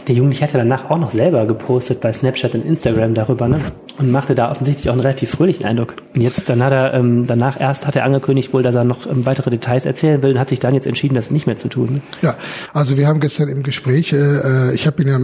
Der 0.07 0.15
Jugendliche 0.15 0.43
hat 0.43 0.53
ja 0.53 0.59
danach 0.59 0.89
auch 0.89 0.97
noch 0.97 1.11
selber 1.11 1.45
gepostet 1.45 2.01
bei 2.01 2.13
Snapchat 2.13 2.55
und 2.55 2.65
Instagram 2.65 3.13
darüber, 3.13 3.47
ne? 3.47 3.59
Und 3.97 4.09
machte 4.09 4.33
da 4.33 4.49
offensichtlich 4.49 4.89
auch 4.89 4.93
einen 4.93 5.01
relativ 5.01 5.29
fröhlichen 5.29 5.65
Eindruck. 5.65 5.95
Und 6.15 6.21
jetzt, 6.21 6.49
dann 6.49 6.63
hat 6.63 6.73
er, 6.73 6.95
ähm, 6.95 7.27
danach 7.27 7.59
erst 7.59 7.85
hat 7.85 7.95
er 7.95 8.05
angekündigt 8.05 8.51
wohl, 8.51 8.63
dass 8.63 8.73
er 8.73 8.83
noch 8.83 9.05
ähm, 9.05 9.25
weitere 9.25 9.51
Details 9.51 9.85
erzählen 9.85 10.21
will 10.23 10.31
und 10.31 10.39
hat 10.39 10.49
sich 10.49 10.59
dann 10.59 10.73
jetzt 10.73 10.87
entschieden, 10.87 11.13
das 11.13 11.29
nicht 11.29 11.45
mehr 11.45 11.57
zu 11.57 11.67
tun. 11.67 12.01
Ja, 12.21 12.35
also 12.73 12.97
wir 12.97 13.07
haben 13.07 13.19
gestern 13.19 13.49
im 13.49 13.61
Gespräch, 13.61 14.11
äh, 14.13 14.73
ich 14.73 14.87
habe 14.87 15.03
ja, 15.03 15.19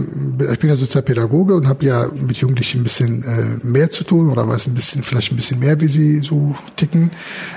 ich 0.52 0.58
bin 0.60 0.70
ja 0.70 0.76
Sozialpädagoge 0.76 1.54
und 1.54 1.66
habe 1.66 1.84
ja 1.84 2.06
mit 2.14 2.36
Jugendlichen 2.36 2.80
ein 2.80 2.84
bisschen 2.84 3.24
äh, 3.24 3.66
mehr 3.66 3.90
zu 3.90 4.04
tun 4.04 4.30
oder 4.30 4.46
weiß 4.46 4.68
ein 4.68 4.74
bisschen, 4.74 5.02
vielleicht 5.02 5.32
ein 5.32 5.36
bisschen 5.36 5.58
mehr, 5.58 5.80
wie 5.80 5.88
sie 5.88 6.20
so 6.22 6.54
ticken. 6.76 7.10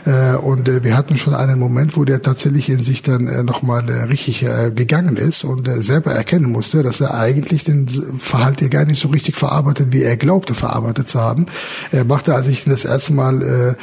Äh, 0.05 0.35
und 0.35 0.67
äh, 0.67 0.83
wir 0.83 0.97
hatten 0.97 1.17
schon 1.17 1.35
einen 1.35 1.59
Moment, 1.59 1.95
wo 1.95 2.05
der 2.05 2.23
tatsächlich 2.23 2.69
in 2.69 2.79
sich 2.79 3.03
dann 3.03 3.27
äh, 3.27 3.43
nochmal 3.43 3.87
äh, 3.87 4.03
richtig 4.05 4.43
äh, 4.43 4.71
gegangen 4.71 5.17
ist 5.17 5.43
und 5.43 5.67
äh, 5.67 5.81
selber 5.81 6.11
erkennen 6.11 6.51
musste, 6.51 6.81
dass 6.81 7.01
er 7.01 7.13
eigentlich 7.13 7.63
den 7.63 7.87
Verhalt 8.17 8.61
ja 8.61 8.67
gar 8.67 8.85
nicht 8.85 8.99
so 8.99 9.09
richtig 9.09 9.35
verarbeitet, 9.35 9.87
wie 9.91 10.01
er 10.01 10.17
glaubte 10.17 10.55
verarbeitet 10.55 11.02
zu 11.05 11.19
haben. 11.19 11.47
Er 11.91 12.05
machte, 12.05 12.35
als 12.35 12.47
ich 12.47 12.65
ihn 12.65 12.71
das 12.71 12.85
erste 12.85 13.13
Mal 13.13 13.77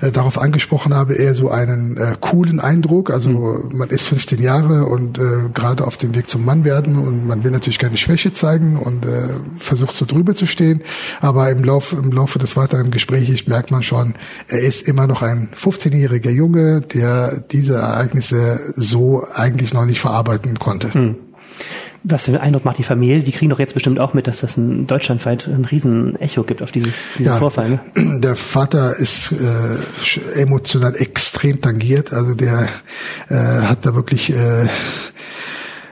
äh, 0.00 0.10
darauf 0.10 0.40
angesprochen 0.40 0.94
habe, 0.94 1.14
eher 1.14 1.34
so 1.34 1.50
einen 1.50 1.96
äh, 1.96 2.16
coolen 2.20 2.60
Eindruck. 2.60 3.10
Also 3.10 3.30
mhm. 3.30 3.76
man 3.76 3.88
ist 3.90 4.06
15 4.06 4.42
Jahre 4.42 4.86
und 4.86 5.18
äh, 5.18 5.48
gerade 5.52 5.86
auf 5.86 5.96
dem 5.96 6.14
Weg 6.14 6.28
zum 6.28 6.44
Mann 6.44 6.64
werden 6.64 6.98
und 6.98 7.26
man 7.26 7.44
will 7.44 7.50
natürlich 7.50 7.78
keine 7.78 7.96
Schwäche 7.96 8.32
zeigen 8.32 8.76
und 8.76 9.04
äh, 9.04 9.28
versucht 9.56 9.94
so 9.94 10.04
drüber 10.04 10.34
zu 10.34 10.46
stehen. 10.46 10.82
Aber 11.20 11.50
im 11.50 11.64
Laufe, 11.64 11.96
im 11.96 12.12
Laufe 12.12 12.38
des 12.38 12.56
weiteren 12.56 12.90
Gesprächs 12.90 13.46
merkt 13.46 13.70
man 13.70 13.82
schon, 13.82 14.14
er 14.48 14.60
ist 14.60 14.86
immer 14.86 15.06
noch 15.06 15.22
ein 15.22 15.50
15-jähriger 15.56 16.30
Junge, 16.30 16.80
der 16.80 17.40
diese 17.40 17.76
Ereignisse 17.76 18.72
so 18.76 19.26
eigentlich 19.32 19.74
noch 19.74 19.84
nicht 19.84 20.00
verarbeiten 20.00 20.58
konnte. 20.58 20.96
Mhm 20.96 21.16
was 22.02 22.24
für 22.24 22.32
einen 22.32 22.40
Eindruck 22.40 22.64
macht 22.64 22.78
die 22.78 22.82
Familie? 22.82 23.22
Die 23.22 23.32
kriegen 23.32 23.50
doch 23.50 23.58
jetzt 23.58 23.74
bestimmt 23.74 23.98
auch 23.98 24.14
mit, 24.14 24.26
dass 24.26 24.40
das 24.40 24.56
ein 24.56 24.86
deutschlandweit 24.86 25.46
ein 25.46 25.64
riesen 25.64 26.16
Echo 26.20 26.42
gibt 26.44 26.62
auf 26.62 26.72
dieses, 26.72 26.94
diesen 27.18 27.32
ja, 27.32 27.38
Vorfall. 27.38 27.80
Ne? 27.94 28.20
Der 28.20 28.36
Vater 28.36 28.96
ist 28.96 29.32
äh, 29.32 30.40
emotional 30.40 30.94
extrem 30.96 31.60
tangiert, 31.60 32.12
also 32.12 32.34
der 32.34 32.68
äh, 33.28 33.34
hat 33.34 33.86
da 33.86 33.94
wirklich 33.94 34.32
äh, 34.32 34.66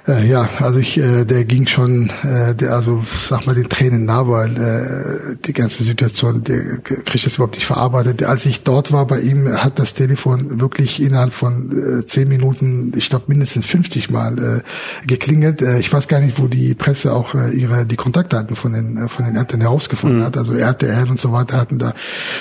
äh, 0.07 0.27
ja, 0.29 0.49
also 0.61 0.79
ich, 0.79 0.99
äh, 0.99 1.25
der 1.25 1.45
ging 1.45 1.67
schon, 1.67 2.11
äh, 2.23 2.55
der, 2.55 2.73
also 2.73 3.03
sag 3.05 3.47
mal 3.47 3.55
den 3.55 3.69
Tränen 3.69 4.05
nah, 4.05 4.29
weil 4.29 4.57
äh, 4.57 5.37
die 5.45 5.53
ganze 5.53 5.83
Situation, 5.83 6.45
der 6.45 6.79
kriegt 6.79 7.25
das 7.25 7.37
überhaupt 7.37 7.55
nicht 7.55 7.67
verarbeitet. 7.67 8.23
Als 8.23 8.45
ich 8.45 8.63
dort 8.63 8.93
war 8.93 9.07
bei 9.07 9.21
ihm, 9.21 9.49
hat 9.49 9.79
das 9.79 9.95
Telefon 9.95 10.61
wirklich 10.61 11.01
innerhalb 11.01 11.33
von 11.33 12.01
äh, 12.01 12.05
zehn 12.07 12.29
Minuten, 12.29 12.93
ich 12.97 13.09
glaube 13.09 13.25
mindestens 13.29 13.67
50 13.67 14.11
Mal 14.11 14.39
äh, 14.39 15.07
geklingelt. 15.07 15.63
Äh, 15.63 15.79
ich 15.79 15.93
weiß 15.93 16.09
gar 16.09 16.21
nicht, 16.21 16.39
wo 16.39 16.49
die 16.49 16.75
Presse 16.75 17.13
auch 17.13 17.35
äh, 17.35 17.51
ihre 17.51 17.87
die 17.87 17.97
Kontaktdaten 17.97 18.57
von 18.57 18.73
den 18.73 18.99
äh, 18.99 19.09
von 19.09 19.25
den 19.25 19.37
Eltern 19.37 19.61
herausgefunden 19.63 20.21
mhm. 20.21 20.25
hat. 20.25 20.37
Also 20.37 20.55
RTL 20.55 21.09
und 21.09 21.21
so 21.21 21.33
weiter 21.33 21.57
hatten 21.57 21.79
da 21.79 21.95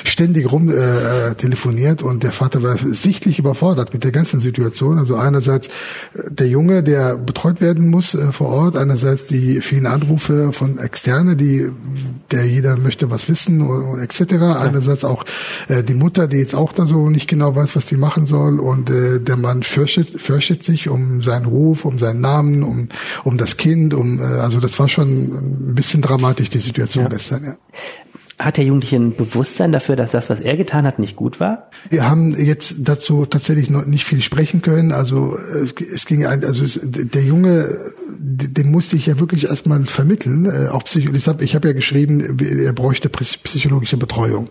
ständig 0.03 0.51
rum 0.51 0.69
äh, 0.69 1.29
äh, 1.29 1.35
telefoniert 1.35 2.03
und 2.03 2.23
der 2.23 2.31
Vater 2.31 2.61
war 2.61 2.77
sichtlich 2.77 3.39
überfordert 3.39 3.93
mit 3.93 4.03
der 4.03 4.11
ganzen 4.11 4.39
Situation. 4.41 4.97
Also 4.97 5.15
einerseits 5.15 5.67
äh, 5.67 6.29
der 6.29 6.47
Junge, 6.47 6.83
der 6.83 7.17
betreut 7.17 7.52
betreut 7.53 7.61
werden 7.61 7.89
muss 7.89 8.15
äh, 8.15 8.31
vor 8.31 8.47
Ort. 8.49 8.75
Einerseits 8.75 9.25
die 9.25 9.61
vielen 9.61 9.85
Anrufe 9.85 10.53
von 10.53 10.77
Externe, 10.77 11.35
die 11.35 11.69
der 12.31 12.45
jeder 12.45 12.77
möchte 12.77 13.09
was 13.11 13.29
wissen 13.29 13.61
etc. 14.01 14.33
Einerseits 14.33 15.03
auch 15.03 15.23
äh, 15.67 15.83
die 15.83 15.93
Mutter, 15.93 16.27
die 16.27 16.37
jetzt 16.37 16.55
auch 16.55 16.73
da 16.73 16.85
so 16.85 17.09
nicht 17.09 17.27
genau 17.27 17.55
weiß, 17.55 17.75
was 17.75 17.85
die 17.85 17.97
machen 17.97 18.25
soll 18.25 18.59
und 18.59 18.89
äh, 18.89 19.19
der 19.19 19.37
Mann 19.37 19.63
fürchtet, 19.63 20.21
fürchtet 20.21 20.63
sich 20.63 20.89
um 20.89 21.21
seinen 21.21 21.45
Ruf, 21.45 21.85
um 21.85 21.99
seinen 21.99 22.21
Namen, 22.21 22.63
um 22.63 22.89
um 23.23 23.37
das 23.37 23.57
Kind, 23.57 23.93
um 23.93 24.19
äh, 24.19 24.23
also 24.23 24.59
das 24.59 24.77
war 24.79 24.89
schon 24.89 25.69
ein 25.69 25.75
bisschen 25.75 26.01
dramatisch 26.01 26.49
die 26.49 26.59
Situation 26.59 27.05
ja. 27.05 27.09
gestern. 27.09 27.43
Ja. 27.45 27.55
Hat 28.39 28.57
der 28.57 28.65
Jugendliche 28.65 28.95
ein 28.95 29.15
Bewusstsein 29.15 29.71
dafür, 29.71 29.95
dass 29.95 30.11
das, 30.11 30.29
was 30.29 30.39
er 30.39 30.57
getan 30.57 30.85
hat, 30.85 30.99
nicht 30.99 31.15
gut 31.15 31.39
war? 31.39 31.69
Wir 31.89 32.09
haben 32.09 32.37
jetzt 32.37 32.75
dazu 32.79 33.25
tatsächlich 33.25 33.69
noch 33.69 33.85
nicht 33.85 34.05
viel 34.05 34.21
sprechen 34.21 34.61
können. 34.61 34.91
Also 34.91 35.37
es 35.93 36.05
ging 36.05 36.25
ein, 36.25 36.43
also 36.43 36.65
es, 36.65 36.79
der 36.83 37.21
Junge, 37.21 37.67
den 38.19 38.71
musste 38.71 38.95
ich 38.95 39.05
ja 39.05 39.19
wirklich 39.19 39.45
erstmal 39.45 39.85
vermitteln. 39.85 40.45
Äh, 40.45 40.69
auch 40.69 40.83
Psycho 40.83 41.13
ich 41.13 41.27
habe 41.27 41.43
ich 41.43 41.55
hab 41.55 41.63
ja 41.63 41.73
geschrieben, 41.73 42.37
er 42.39 42.73
bräuchte 42.73 43.09
psychologische 43.09 43.97
Betreuung. 43.97 44.49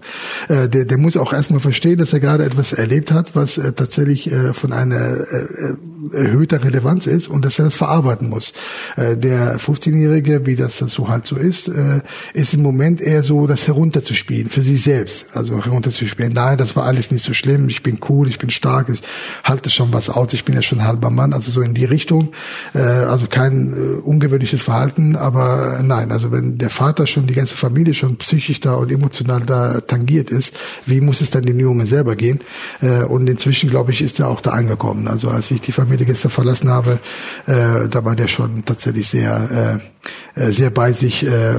Äh, 0.49 0.69
der, 0.69 0.85
der 0.85 0.99
muss 0.99 1.17
auch 1.17 1.33
erstmal 1.33 1.61
verstehen, 1.61 1.99
dass 1.99 2.13
er 2.13 2.21
gerade 2.21 2.45
etwas 2.45 2.73
erlebt 2.73 3.11
hat, 3.13 3.35
was 3.35 3.59
äh, 3.59 3.73
tatsächlich 3.73 4.31
äh, 4.31 4.55
von 4.55 4.73
einer 4.73 4.97
äh, 4.97 5.75
erhöhter 6.13 6.63
Relevanz 6.63 7.07
ist 7.07 7.29
und 7.29 7.45
dass 7.45 7.59
er 7.59 7.67
das 7.67 7.77
verarbeiten 7.77 8.29
muss. 8.29 8.53
Äh, 8.97 9.17
der 9.17 9.59
15-Jährige, 9.59 10.47
wie 10.47 10.57
das 10.57 10.79
so 10.79 11.09
halt 11.09 11.27
so 11.27 11.37
ist, 11.37 11.69
äh, 11.69 12.01
ist 12.35 12.55
im 12.55 12.63
Moment 12.63 13.01
eher 13.01 13.23
so, 13.23 13.47
das 13.47 13.67
herunterzuspielen 13.83 14.49
für 14.49 14.63
sich 14.63 14.85
selbst. 14.85 15.27
Also 15.35 15.63
herunterzuspielen. 15.63 16.33
Nein, 16.33 16.57
das 16.57 16.77
war 16.77 16.85
alles 16.85 17.11
nicht 17.11 17.25
so 17.25 17.35
schlimm. 17.35 17.69
Ich 17.69 17.83
bin 17.83 17.99
cool, 18.09 18.29
ich 18.29 18.39
bin 18.39 18.51
stark, 18.51 18.89
ich 18.89 19.03
halte 19.43 19.71
schon 19.71 19.93
was 19.93 20.09
aus. 20.09 20.33
Ich 20.33 20.45
bin 20.45 20.55
ja 20.55 20.63
schon 20.63 20.85
halber 20.85 21.11
Mann. 21.11 21.33
Also 21.33 21.51
so 21.51 21.61
in 21.61 21.75
die 21.75 21.85
Richtung. 21.85 22.33
Äh, 22.75 22.79
also 22.79 23.27
kein 23.27 23.73
äh, 23.73 24.01
ungewöhnliches 24.01 24.63
Verhalten, 24.63 25.17
aber 25.17 25.81
nein. 25.83 26.13
Also 26.13 26.31
wenn 26.31 26.59
der 26.59 26.71
Vater 26.71 27.09
schon 27.09 27.27
die 27.27 27.35
ganze 27.35 27.57
Familie 27.57 27.95
schon 27.95 28.17
psychisch 28.19 28.61
da 28.61 28.75
und 28.75 28.93
emotional 28.93 29.41
da 29.41 29.81
tangiert 29.81 30.31
ist, 30.31 30.57
wie 30.87 31.01
muss 31.01 31.21
es 31.21 31.31
dann 31.31 31.45
den 31.45 31.59
Jungen 31.59 31.87
selber 31.87 32.15
gehen? 32.15 32.41
Äh, 32.81 33.03
und 33.03 33.27
inzwischen 33.27 33.69
glaube 33.69 33.91
ich 33.91 34.01
ist 34.01 34.21
er 34.21 34.29
auch 34.29 34.41
da 34.41 34.51
angekommen. 34.53 35.09
Also 35.09 35.29
als 35.29 35.51
ich 35.51 35.61
die 35.61 35.73
Familie 35.73 36.07
gestern 36.07 36.31
verlassen 36.31 36.71
habe, 36.71 37.01
äh, 37.47 37.89
da 37.89 38.05
war 38.05 38.15
der 38.15 38.29
schon 38.29 38.65
tatsächlich 38.65 39.09
sehr, 39.09 39.81
äh, 39.83 39.92
sehr 40.35 40.71
bei 40.71 40.93
sich 40.93 41.25
äh, 41.25 41.53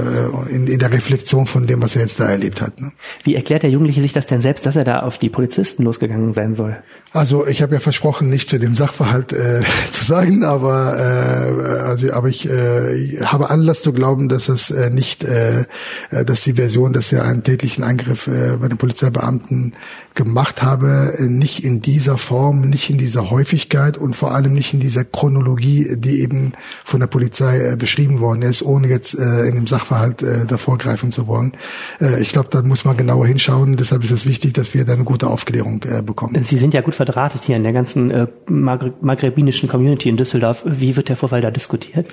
in, 0.50 0.66
in 0.66 0.78
der 0.78 0.92
Reflexion 0.92 1.46
von 1.46 1.66
dem, 1.66 1.82
was 1.82 1.96
er 1.96 2.02
jetzt 2.02 2.20
da 2.20 2.28
erlebt 2.28 2.60
hat. 2.60 2.80
Ne? 2.80 2.92
Wie 3.22 3.34
erklärt 3.34 3.62
der 3.62 3.70
Jugendliche 3.70 4.00
sich 4.00 4.12
das 4.12 4.26
denn 4.26 4.40
selbst, 4.40 4.66
dass 4.66 4.76
er 4.76 4.84
da 4.84 5.00
auf 5.00 5.18
die 5.18 5.30
Polizisten 5.30 5.84
losgegangen 5.84 6.32
sein 6.32 6.54
soll? 6.54 6.76
Also 7.14 7.46
ich 7.46 7.62
habe 7.62 7.74
ja 7.74 7.80
versprochen, 7.80 8.28
nicht 8.28 8.48
zu 8.48 8.58
dem 8.58 8.74
Sachverhalt 8.74 9.32
äh, 9.32 9.62
zu 9.92 10.04
sagen, 10.04 10.42
aber 10.42 10.96
äh, 10.98 11.82
also 11.82 12.12
aber 12.12 12.28
ich 12.28 12.48
äh, 12.48 13.20
habe 13.24 13.50
Anlass 13.50 13.82
zu 13.82 13.92
glauben, 13.92 14.28
dass 14.28 14.48
es 14.48 14.72
äh, 14.72 14.90
nicht, 14.90 15.22
äh, 15.22 15.64
dass 16.10 16.42
die 16.42 16.54
Version, 16.54 16.92
dass 16.92 17.12
er 17.12 17.24
einen 17.24 17.44
tätlichen 17.44 17.84
Angriff 17.84 18.26
äh, 18.26 18.56
bei 18.60 18.66
den 18.66 18.78
Polizeibeamten 18.78 19.74
gemacht 20.14 20.64
habe, 20.64 21.14
äh, 21.16 21.22
nicht 21.28 21.62
in 21.62 21.80
dieser 21.80 22.18
Form, 22.18 22.68
nicht 22.68 22.90
in 22.90 22.98
dieser 22.98 23.30
Häufigkeit 23.30 23.96
und 23.96 24.16
vor 24.16 24.34
allem 24.34 24.52
nicht 24.52 24.74
in 24.74 24.80
dieser 24.80 25.04
Chronologie, 25.04 25.94
die 25.96 26.20
eben 26.20 26.52
von 26.84 26.98
der 26.98 27.06
Polizei 27.06 27.60
äh, 27.60 27.76
beschrieben 27.76 28.18
worden 28.18 28.33
ist, 28.42 28.62
ohne 28.62 28.88
jetzt 28.88 29.18
äh, 29.18 29.46
in 29.46 29.54
dem 29.54 29.66
Sachverhalt 29.66 30.22
äh, 30.22 30.46
davor 30.46 30.78
greifen 30.78 31.12
zu 31.12 31.26
wollen. 31.26 31.52
Äh, 32.00 32.20
ich 32.20 32.30
glaube, 32.30 32.48
da 32.50 32.62
muss 32.62 32.84
man 32.84 32.96
genauer 32.96 33.26
hinschauen. 33.26 33.76
Deshalb 33.76 34.04
ist 34.04 34.10
es 34.10 34.26
wichtig, 34.26 34.54
dass 34.54 34.74
wir 34.74 34.84
da 34.84 34.94
eine 34.94 35.04
gute 35.04 35.28
Aufklärung 35.28 35.82
äh, 35.84 36.02
bekommen. 36.02 36.44
Sie 36.44 36.58
sind 36.58 36.74
ja 36.74 36.80
gut 36.80 36.94
verdrahtet 36.94 37.44
hier 37.44 37.56
in 37.56 37.62
der 37.62 37.72
ganzen 37.72 38.10
äh, 38.10 38.26
maghrebinischen 38.48 39.68
Community 39.68 40.08
in 40.08 40.16
Düsseldorf. 40.16 40.62
Wie 40.66 40.96
wird 40.96 41.08
der 41.08 41.16
Vorfall 41.16 41.40
da 41.40 41.50
diskutiert? 41.50 42.06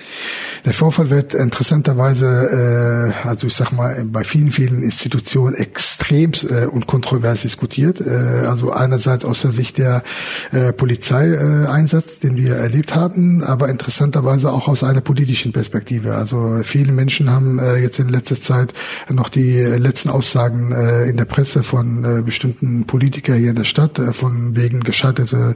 Der 0.66 0.74
Vorfall 0.74 1.10
wird 1.10 1.34
interessanterweise, 1.34 3.14
äh, 3.24 3.28
also 3.28 3.48
ich 3.48 3.56
sag 3.56 3.72
mal, 3.72 4.04
bei 4.06 4.24
vielen, 4.24 4.52
vielen 4.52 4.84
Institutionen 4.84 5.56
extrem 5.56 6.32
äh, 6.50 6.66
und 6.66 6.88
kontrovers 6.88 7.42
diskutiert. 7.42 8.02
Äh, 8.02 8.10
also 8.48 8.72
einerseits 8.72 9.26
aus 9.26 9.42
der 9.42 9.52
Sicht 9.52 9.78
der 9.78 10.04
äh, 10.52 10.74
Polizeieinsatz, 10.74 12.20
den 12.20 12.36
wir 12.36 12.56
erlebt 12.56 12.96
haben, 12.96 13.44
aber 13.44 13.70
interessanterweise 13.70 14.52
auch 14.52 14.68
aus 14.68 14.84
einer 14.84 15.02
politischen 15.02 15.52
Perspektive. 15.52 16.11
Also 16.16 16.62
viele 16.64 16.92
Menschen 16.92 17.30
haben 17.30 17.60
äh, 17.60 17.78
jetzt 17.78 18.00
in 18.00 18.10
letzter 18.10 18.40
Zeit 18.40 18.74
noch 19.10 19.30
die 19.30 19.58
letzten 19.58 20.10
Aussagen 20.10 20.72
äh, 20.72 21.06
in 21.06 21.18
der 21.18 21.26
Presse 21.26 21.64
von 21.64 22.04
äh, 22.04 22.22
bestimmten 22.22 22.86
Politikern 22.86 23.38
hier 23.38 23.50
in 23.50 23.56
der 23.56 23.64
Stadt, 23.64 24.00
äh, 24.00 24.14
von 24.14 24.56
wegen 24.56 24.82
gescheiterte 24.82 25.56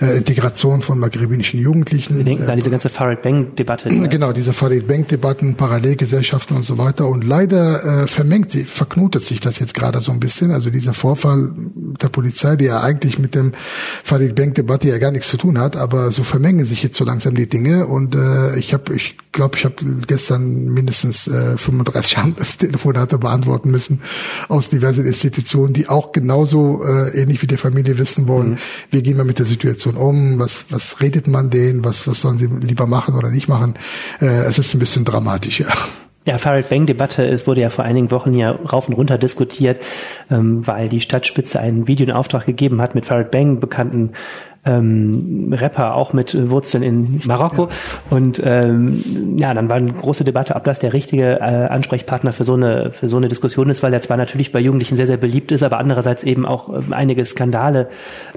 äh, 0.00 0.16
Integration 0.16 0.82
von 0.82 0.98
maghrebinischen 0.98 1.60
Jugendlichen. 1.60 2.16
Wir 2.18 2.24
denken 2.24 2.48
an 2.48 2.56
diese 2.56 2.70
ganze 2.70 2.88
Farid 2.88 3.22
Bang-Debatte. 3.22 3.88
Ne? 3.88 4.08
Genau, 4.08 4.32
diese 4.32 4.52
Farid 4.52 4.86
Bang-Debatten, 4.86 5.56
Parallelgesellschaften 5.56 6.56
und 6.56 6.64
so 6.64 6.78
weiter. 6.78 7.08
Und 7.08 7.24
leider 7.24 8.02
äh, 8.02 8.06
vermengt 8.06 8.52
sie, 8.52 8.64
verknotet 8.64 9.22
sich 9.22 9.40
das 9.40 9.58
jetzt 9.58 9.74
gerade 9.74 10.00
so 10.00 10.12
ein 10.12 10.20
bisschen. 10.20 10.50
Also 10.50 10.70
dieser 10.70 10.94
Vorfall 10.94 11.50
der 11.54 12.08
Polizei, 12.08 12.56
die 12.56 12.66
ja 12.66 12.80
eigentlich 12.82 13.18
mit 13.18 13.34
dem 13.34 13.52
Farid 14.02 14.34
Bang-Debatte 14.34 14.88
ja 14.88 14.98
gar 14.98 15.10
nichts 15.10 15.28
zu 15.28 15.36
tun 15.36 15.58
hat, 15.58 15.76
aber 15.76 16.10
so 16.10 16.22
vermengen 16.22 16.64
sich 16.64 16.82
jetzt 16.82 16.96
so 16.96 17.04
langsam 17.04 17.34
die 17.34 17.48
Dinge. 17.48 17.86
Und 17.86 18.14
äh, 18.14 18.56
ich 18.58 18.72
habe, 18.72 18.94
ich 18.94 19.16
glaube, 19.32 19.56
ich 19.56 19.64
habe 19.64 19.76
gestern 20.02 20.66
mindestens 20.66 21.26
äh, 21.26 21.56
35 21.56 22.16
Telefonate 22.58 23.18
beantworten 23.18 23.70
müssen 23.70 24.00
aus 24.48 24.70
diversen 24.70 25.04
Institutionen, 25.04 25.72
die 25.72 25.88
auch 25.88 26.12
genauso 26.12 26.82
äh, 26.84 27.20
ähnlich 27.20 27.42
wie 27.42 27.46
der 27.46 27.58
Familie 27.58 27.98
wissen 27.98 28.28
wollen, 28.28 28.50
mhm. 28.50 28.56
wie 28.90 29.02
gehen 29.02 29.16
wir 29.16 29.24
mit 29.24 29.38
der 29.38 29.46
Situation 29.46 29.96
um, 29.96 30.38
was, 30.38 30.66
was 30.70 31.00
redet 31.00 31.28
man 31.28 31.50
denen, 31.50 31.84
was, 31.84 32.06
was 32.06 32.20
sollen 32.20 32.38
sie 32.38 32.46
lieber 32.46 32.86
machen 32.86 33.14
oder 33.14 33.30
nicht 33.30 33.48
machen. 33.48 33.74
Äh, 34.20 34.44
es 34.44 34.58
ist 34.58 34.74
ein 34.74 34.78
bisschen 34.78 35.04
dramatisch, 35.04 35.60
ja. 35.60 35.68
Ja, 36.26 36.38
Farid 36.38 36.70
Bang-Debatte, 36.70 37.26
es 37.26 37.46
wurde 37.46 37.60
ja 37.60 37.68
vor 37.68 37.84
einigen 37.84 38.10
Wochen 38.10 38.32
ja 38.32 38.52
rauf 38.52 38.88
und 38.88 38.94
runter 38.94 39.18
diskutiert, 39.18 39.82
ähm, 40.30 40.66
weil 40.66 40.88
die 40.88 41.02
Stadtspitze 41.02 41.60
ein 41.60 41.86
Video 41.86 42.06
in 42.06 42.12
Auftrag 42.12 42.46
gegeben 42.46 42.80
hat 42.80 42.94
mit 42.94 43.04
Farid 43.04 43.30
Bang, 43.30 43.60
bekannten 43.60 44.12
ähm, 44.66 45.52
Rapper, 45.52 45.94
auch 45.94 46.12
mit 46.12 46.36
Wurzeln 46.50 46.82
in 46.82 47.20
Marokko. 47.24 47.64
Ja. 47.64 48.16
Und 48.16 48.40
ähm, 48.44 49.36
ja, 49.36 49.52
dann 49.52 49.68
war 49.68 49.76
eine 49.76 49.92
große 49.92 50.24
Debatte, 50.24 50.56
ob 50.56 50.64
das 50.64 50.78
der 50.78 50.92
richtige 50.92 51.40
äh, 51.40 51.66
Ansprechpartner 51.68 52.32
für 52.32 52.44
so 52.44 52.54
eine 52.54 52.92
für 52.92 53.08
so 53.08 53.16
eine 53.16 53.28
Diskussion 53.28 53.68
ist, 53.70 53.82
weil 53.82 53.92
er 53.92 54.00
zwar 54.00 54.16
natürlich 54.16 54.52
bei 54.52 54.60
Jugendlichen 54.60 54.96
sehr 54.96 55.06
sehr 55.06 55.16
beliebt 55.16 55.52
ist, 55.52 55.62
aber 55.62 55.78
andererseits 55.78 56.24
eben 56.24 56.46
auch 56.46 56.70
äh, 56.70 56.82
einige 56.90 57.24
Skandale 57.24 57.88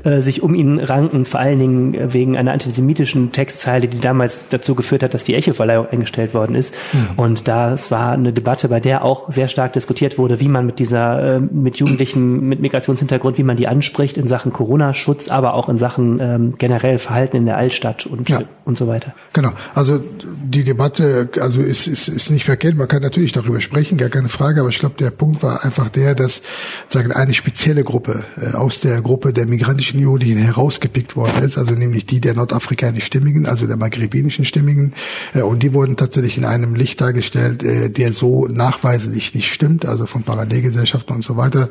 äh, 0.04 0.22
sich 0.22 0.44
um 0.44 0.54
ihn 0.54 0.80
ranken, 0.80 1.26
vor 1.26 1.40
allen 1.40 1.60
Dingen 1.60 2.14
wegen 2.14 2.38
einer 2.38 2.52
antisemitischen 2.52 3.32
Textzeile, 3.32 3.88
die 3.88 4.00
damals 4.00 4.42
dazu 4.50 4.76
geführt 4.76 5.04
hat, 5.04 5.14
dass 5.14 5.24
die 5.24 5.36
Echo-Verleihung 5.36 5.88
eingestellt 5.90 6.34
worden 6.34 6.56
ist. 6.56 6.74
Mhm. 6.94 7.20
Und 7.20 7.48
das 7.48 7.92
war 7.92 8.12
eine 8.12 8.34
Debatte, 8.34 8.70
bei 8.70 8.80
der 8.80 9.04
auch 9.04 9.32
sehr 9.32 9.48
stark 9.48 9.74
diskutiert 9.74 10.18
wurde, 10.18 10.40
wie 10.40 10.50
man 10.50 10.66
mit 10.66 10.80
dieser 10.80 11.36
äh, 11.36 11.40
mit 11.40 11.78
Jugendlichen 11.78 12.48
mit 12.48 12.60
Migrationshintergrund, 12.60 13.38
wie 13.38 13.44
man 13.44 13.58
die 13.58 13.68
anspricht 13.68 14.18
in 14.18 14.28
Sachen 14.28 14.52
Corona-Schutz, 14.52 15.30
aber 15.30 15.54
auch 15.54 15.70
in 15.70 15.78
Sachen 15.78 16.17
ähm, 16.20 16.56
generell 16.58 17.00
Verhalten 17.00 17.38
in 17.38 17.46
der 17.46 17.58
Altstadt 17.58 18.06
und, 18.06 18.30
ja. 18.30 18.42
und 18.66 18.78
so 18.78 18.88
weiter. 18.88 19.14
Genau. 19.34 19.52
Also 19.74 20.00
die 20.00 20.64
Debatte, 20.64 21.30
also 21.40 21.62
ist, 21.62 21.88
ist, 21.88 22.08
ist 22.08 22.30
nicht 22.32 22.46
verkehrt. 22.46 22.76
Man 22.76 22.88
kann 22.88 23.02
natürlich 23.02 23.32
darüber 23.32 23.62
sprechen, 23.62 23.98
gar 23.98 24.10
keine 24.10 24.30
Frage. 24.30 24.62
Aber 24.62 24.70
ich 24.70 24.80
glaube, 24.80 24.96
der 25.00 25.12
Punkt 25.12 25.44
war 25.44 25.64
einfach 25.64 25.90
der, 25.90 26.16
dass 26.16 26.42
sagen 26.90 27.12
eine 27.12 27.34
spezielle 27.34 27.84
Gruppe 27.84 28.24
äh, 28.38 28.56
aus 28.56 28.80
der 28.80 29.02
Gruppe 29.02 29.34
der 29.34 29.46
migrantischen 29.46 30.00
Jugendlichen 30.00 30.40
herausgepickt 30.40 31.16
worden 31.16 31.44
ist, 31.44 31.58
also 31.58 31.74
nämlich 31.74 32.06
die 32.06 32.22
der 32.22 32.34
nordafrikanisch 32.34 33.06
Stimmigen, 33.06 33.46
also 33.46 33.68
der 33.68 33.78
maghrebinischen 33.78 34.46
Stimmigen. 34.46 34.94
Äh, 35.34 35.42
und 35.42 35.64
die 35.64 35.74
wurden 35.74 35.98
tatsächlich 35.98 36.38
in 36.38 36.46
einem 36.46 36.76
Licht 36.76 37.02
dargestellt, 37.02 37.64
äh, 37.64 37.90
der 37.90 38.14
so 38.14 38.48
nachweislich 38.48 39.34
nicht 39.34 39.52
stimmt, 39.52 39.86
also 39.86 40.06
von 40.06 40.24
Parallelgesellschaften 40.24 41.16
und 41.16 41.24
so 41.24 41.38
weiter, 41.38 41.70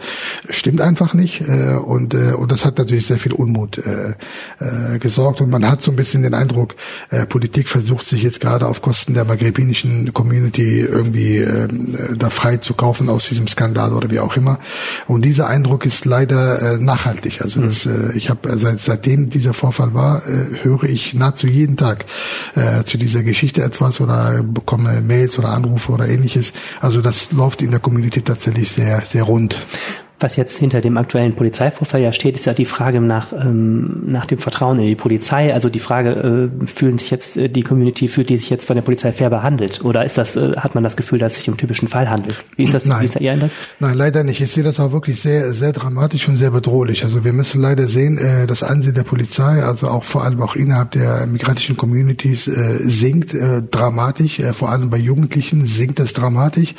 stimmt 0.50 0.80
einfach 0.80 1.14
nicht. 1.14 1.42
Äh, 1.42 1.76
und, 1.76 2.14
äh, 2.14 2.32
und 2.32 2.52
das 2.52 2.64
hat 2.64 2.78
natürlich 2.78 3.06
sehr 3.06 3.18
viel 3.18 3.32
Unmut 3.32 3.78
äh, 3.78 4.14
äh, 4.60 4.98
gesorgt. 4.98 5.40
Und 5.40 5.50
man 5.50 5.68
hat 5.68 5.82
so 5.82 5.90
ein 5.90 5.96
bisschen 5.96 6.22
den 6.22 6.34
Eindruck, 6.34 6.74
äh, 7.10 7.26
Politik 7.26 7.68
versucht 7.68 8.06
sich 8.06 8.22
jetzt 8.22 8.40
gerade 8.40 8.66
auf 8.66 8.82
Kosten 8.82 9.14
der 9.14 9.24
maghrebinischen 9.24 10.12
Community 10.12 10.80
irgendwie 10.80 11.38
äh, 11.38 11.68
da 12.16 12.30
frei 12.30 12.56
zu 12.58 12.74
kaufen 12.74 13.08
aus 13.08 13.28
diesem 13.28 13.48
Skandal 13.48 13.92
oder 13.92 14.10
wie 14.10 14.20
auch 14.20 14.36
immer. 14.36 14.58
Und 15.06 15.24
dieser 15.24 15.46
Eindruck 15.46 15.86
ist 15.86 16.04
leider 16.04 16.60
äh, 16.60 16.78
nachhaltig. 16.78 17.42
Also 17.42 17.60
mhm. 17.60 17.66
das, 17.66 17.86
äh, 17.86 18.12
ich 18.16 18.30
habe 18.30 18.48
äh, 18.48 18.58
seit 18.58 18.80
seitdem 18.80 19.30
dieser 19.30 19.54
Vorfall 19.54 19.94
war, 19.94 20.26
äh, 20.26 20.62
höre 20.62 20.84
ich 20.84 21.14
nahezu 21.14 21.46
jeden 21.46 21.76
Tag 21.76 22.06
äh, 22.54 22.84
zu 22.84 22.98
dieser 22.98 23.22
Geschichte 23.22 23.62
etwas 23.62 24.00
oder 24.00 24.42
bekomme 24.42 25.00
Mails 25.00 25.38
oder 25.38 25.50
Anrufe 25.50 25.92
oder 25.92 26.08
ähnliches. 26.08 26.52
Also 26.80 27.00
das 27.00 27.32
läuft 27.32 27.62
in 27.62 27.70
der 27.70 27.80
Community 27.80 28.22
tatsächlich 28.22 28.70
sehr 28.70 29.02
sehr 29.04 29.24
rund. 29.24 29.56
Was 30.18 30.36
jetzt 30.36 30.56
hinter 30.56 30.80
dem 30.80 30.96
aktuellen 30.96 31.36
Polizeivorfall 31.36 32.00
ja 32.00 32.12
steht, 32.12 32.36
ist 32.36 32.46
ja 32.46 32.54
die 32.54 32.64
Frage 32.64 33.02
nach, 33.02 33.32
ähm, 33.32 34.04
nach 34.06 34.24
dem 34.24 34.38
Vertrauen 34.38 34.78
in 34.78 34.86
die 34.86 34.94
Polizei. 34.94 35.52
Also 35.52 35.68
die 35.68 35.80
Frage, 35.80 36.50
äh, 36.62 36.66
fühlen 36.66 36.96
sich 36.96 37.10
jetzt 37.10 37.36
äh, 37.36 37.50
die 37.50 37.62
Community, 37.62 38.08
fühlt 38.08 38.30
die 38.30 38.38
sich 38.38 38.48
jetzt 38.48 38.66
von 38.66 38.76
der 38.76 38.82
Polizei 38.82 39.12
fair 39.12 39.28
behandelt? 39.28 39.84
Oder 39.84 40.06
ist 40.06 40.16
das, 40.16 40.36
äh, 40.36 40.52
hat 40.56 40.74
man 40.74 40.82
das 40.82 40.96
Gefühl, 40.96 41.18
dass 41.18 41.32
es 41.32 41.38
sich 41.40 41.50
um 41.50 41.58
typischen 41.58 41.88
Fall 41.88 42.08
handelt? 42.08 42.42
Wie 42.56 42.64
ist 42.64 42.72
das, 42.72 42.86
Nein. 42.86 43.02
wie 43.02 43.04
ist 43.04 43.16
da 43.16 43.20
Ihr 43.20 43.32
Eindruck? 43.32 43.50
Nein, 43.78 43.94
leider 43.94 44.24
nicht. 44.24 44.40
Ich 44.40 44.50
sehe 44.50 44.64
das 44.64 44.80
auch 44.80 44.92
wirklich 44.92 45.20
sehr, 45.20 45.52
sehr 45.52 45.72
dramatisch 45.72 46.26
und 46.28 46.38
sehr 46.38 46.50
bedrohlich. 46.50 47.04
Also 47.04 47.22
wir 47.22 47.34
müssen 47.34 47.60
leider 47.60 47.86
sehen, 47.86 48.16
äh, 48.16 48.46
das 48.46 48.62
Ansehen 48.62 48.94
der 48.94 49.04
Polizei, 49.04 49.62
also 49.62 49.88
auch 49.88 50.04
vor 50.04 50.24
allem 50.24 50.40
auch 50.40 50.56
innerhalb 50.56 50.92
der 50.92 51.26
migrantischen 51.26 51.76
Communities, 51.76 52.46
äh, 52.46 52.78
sinkt 52.84 53.34
äh, 53.34 53.60
dramatisch. 53.62 54.38
Äh, 54.38 54.54
vor 54.54 54.70
allem 54.70 54.88
bei 54.88 54.96
Jugendlichen 54.96 55.66
sinkt 55.66 55.98
das 55.98 56.14
dramatisch. 56.14 56.74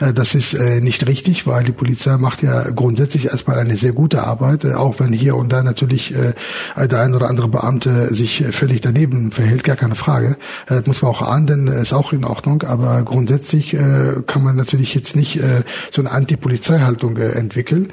Äh, 0.00 0.14
das 0.14 0.34
ist 0.34 0.54
äh, 0.54 0.80
nicht 0.80 1.06
richtig, 1.06 1.46
weil 1.46 1.64
die 1.64 1.72
Polizei 1.72 2.16
macht 2.16 2.42
ja 2.42 2.70
grundsätzlich 2.78 3.26
erstmal 3.26 3.58
eine 3.58 3.76
sehr 3.76 3.90
gute 3.92 4.22
Arbeit, 4.22 4.64
äh, 4.64 4.74
auch 4.74 5.00
wenn 5.00 5.12
hier 5.12 5.34
und 5.34 5.52
da 5.52 5.64
natürlich 5.64 6.14
äh, 6.14 6.32
der 6.76 7.00
ein 7.00 7.12
oder 7.12 7.28
andere 7.28 7.48
Beamte 7.48 8.14
sich 8.14 8.44
völlig 8.52 8.80
daneben 8.80 9.32
verhält, 9.32 9.64
gar 9.64 9.74
keine 9.74 9.96
Frage. 9.96 10.36
Das 10.68 10.86
muss 10.86 11.02
man 11.02 11.10
auch 11.10 11.22
ahnden, 11.22 11.66
ist 11.66 11.92
auch 11.92 12.12
in 12.12 12.24
Ordnung, 12.24 12.62
aber 12.62 13.02
grundsätzlich 13.02 13.70
kann 13.70 14.42
man 14.42 14.56
natürlich 14.56 14.94
jetzt 14.94 15.16
nicht 15.16 15.40
so 15.90 16.02
eine 16.02 16.10
Anti-Polizeihaltung 16.10 17.16
entwickeln. 17.16 17.92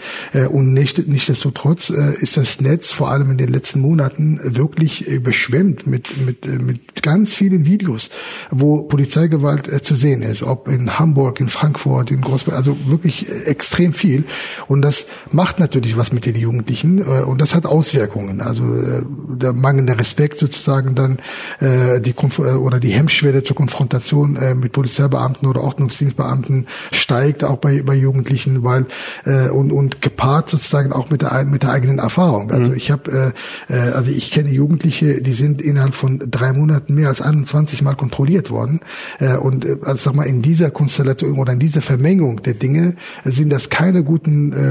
Und 0.51 0.73
nicht, 0.73 1.07
nichtsdestotrotz 1.07 1.89
ist 1.89 2.37
das 2.37 2.61
Netz 2.61 2.91
vor 2.91 3.11
allem 3.11 3.31
in 3.31 3.37
den 3.37 3.49
letzten 3.49 3.79
Monaten 3.79 4.39
wirklich 4.43 5.07
überschwemmt 5.07 5.87
mit, 5.87 6.17
mit, 6.23 6.45
mit 6.61 7.01
ganz 7.01 7.33
vielen 7.33 7.65
Videos, 7.65 8.09
wo 8.51 8.83
Polizeigewalt 8.83 9.83
zu 9.83 9.95
sehen 9.95 10.21
ist, 10.21 10.43
ob 10.43 10.67
in 10.67 10.99
Hamburg, 10.99 11.39
in 11.39 11.49
Frankfurt, 11.49 12.11
in 12.11 12.21
Großbritannien, 12.21 12.57
also 12.57 12.77
wirklich 12.89 13.29
extrem 13.45 13.93
viel. 13.93 14.25
Und 14.67 14.74
das 14.81 15.07
macht 15.31 15.59
natürlich 15.59 15.97
was 15.97 16.11
mit 16.11 16.25
den 16.25 16.35
Jugendlichen 16.35 16.99
äh, 16.99 17.23
und 17.23 17.41
das 17.41 17.55
hat 17.55 17.65
Auswirkungen. 17.65 18.41
Also 18.41 18.63
äh, 18.63 19.03
der 19.29 19.53
mangelnde 19.53 19.97
Respekt 19.97 20.39
sozusagen 20.39 20.95
dann 20.95 21.19
äh, 21.59 22.01
die 22.01 22.13
Konf 22.13 22.39
oder 22.39 22.79
die 22.79 22.89
Hemmschwelle 22.89 23.43
zur 23.43 23.55
Konfrontation 23.55 24.37
mit 24.59 24.71
Polizeibeamten 24.71 25.47
oder 25.47 25.61
Ordnungsdienstbeamten 25.61 26.67
steigt 26.91 27.43
auch 27.43 27.57
bei, 27.57 27.81
bei 27.83 27.93
Jugendlichen, 27.93 28.63
weil 28.63 28.87
und, 29.51 29.71
und 29.71 30.01
gepaart 30.01 30.49
sozusagen 30.49 30.91
auch 30.91 31.09
mit 31.09 31.21
der 31.21 31.45
mit 31.45 31.63
der 31.63 31.71
eigenen 31.71 31.99
Erfahrung. 31.99 32.51
Also 32.51 32.71
mhm. 32.71 32.77
ich 32.77 32.91
habe 32.91 33.33
also 33.67 34.11
ich 34.11 34.31
kenne 34.31 34.49
Jugendliche, 34.49 35.21
die 35.21 35.33
sind 35.33 35.61
innerhalb 35.61 35.95
von 35.95 36.21
drei 36.29 36.53
Monaten 36.53 36.95
mehr 36.95 37.09
als 37.09 37.21
21 37.21 37.81
Mal 37.81 37.95
kontrolliert 37.95 38.49
worden 38.49 38.81
und 39.41 39.65
also 39.83 39.97
sag 39.97 40.15
mal 40.15 40.23
in 40.23 40.41
dieser 40.41 40.71
Konstellation 40.71 41.37
oder 41.37 41.53
in 41.53 41.59
dieser 41.59 41.81
Vermengung 41.81 42.43
der 42.43 42.53
Dinge 42.53 42.95
sind 43.23 43.51
das 43.51 43.69
keine 43.69 44.03
guten 44.03 44.53
äh, 44.53 44.64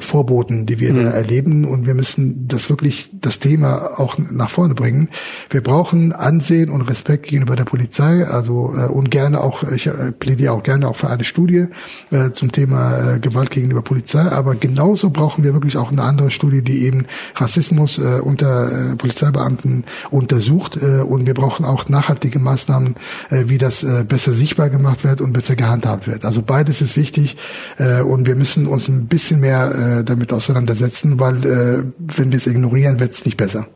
Vorboten, 0.00 0.66
die 0.66 0.80
wir 0.80 0.92
mhm. 0.92 0.96
da 0.96 1.10
erleben. 1.10 1.64
Und 1.64 1.86
wir 1.86 1.94
müssen 1.94 2.48
das 2.48 2.68
wirklich, 2.70 3.10
das 3.12 3.38
Thema 3.38 3.98
auch 3.98 4.18
nach 4.18 4.50
vorne 4.50 4.74
bringen. 4.74 5.08
Wir 5.50 5.62
brauchen 5.62 6.12
Ansehen 6.12 6.70
und 6.70 6.82
Respekt 6.82 7.26
gegenüber 7.26 7.56
der 7.56 7.64
Polizei. 7.64 8.26
Also 8.26 8.74
äh, 8.76 8.86
und 8.86 9.10
gerne 9.10 9.40
auch, 9.40 9.62
ich 9.64 9.86
äh, 9.86 10.12
plädiere 10.12 10.52
auch 10.52 10.62
gerne 10.62 10.88
auch 10.88 10.96
für 10.96 11.08
eine 11.08 11.24
Studie 11.24 11.66
äh, 12.10 12.30
zum 12.32 12.52
Thema 12.52 13.14
äh, 13.14 13.18
Gewalt 13.18 13.50
gegenüber 13.50 13.82
Polizei. 13.82 14.22
Aber 14.22 14.54
genauso 14.54 15.10
brauchen 15.10 15.44
wir 15.44 15.52
wirklich 15.52 15.76
auch 15.76 15.90
eine 15.90 16.02
andere 16.02 16.30
Studie, 16.30 16.62
die 16.62 16.84
eben 16.84 17.06
Rassismus 17.34 17.98
äh, 17.98 18.20
unter 18.20 18.92
äh, 18.92 18.96
Polizeibeamten 18.96 19.84
untersucht. 20.10 20.76
Äh, 20.76 21.02
und 21.02 21.26
wir 21.26 21.34
brauchen 21.34 21.64
auch 21.64 21.88
nachhaltige 21.88 22.38
Maßnahmen, 22.38 22.96
äh, 23.30 23.44
wie 23.46 23.58
das 23.58 23.82
äh, 23.82 24.04
besser 24.06 24.32
sichtbar 24.32 24.70
gemacht 24.70 25.04
wird 25.04 25.20
und 25.20 25.32
besser 25.32 25.56
gehandhabt 25.56 26.06
wird. 26.06 26.24
Also 26.24 26.42
beides 26.42 26.80
ist 26.80 26.96
wichtig 26.96 27.36
äh, 27.78 28.00
und 28.00 28.26
wir 28.26 28.36
müssen 28.36 28.66
uns 28.66 28.88
ein 28.88 29.06
bisschen 29.06 29.15
mehr 29.40 29.98
äh, 30.00 30.04
damit 30.04 30.32
auseinandersetzen, 30.32 31.18
weil 31.18 31.36
äh, 31.44 31.84
wenn 31.98 32.32
wir 32.32 32.36
es 32.36 32.46
ignorieren, 32.46 33.00
wird 33.00 33.12
es 33.12 33.24
nicht 33.24 33.36
besser. 33.36 33.66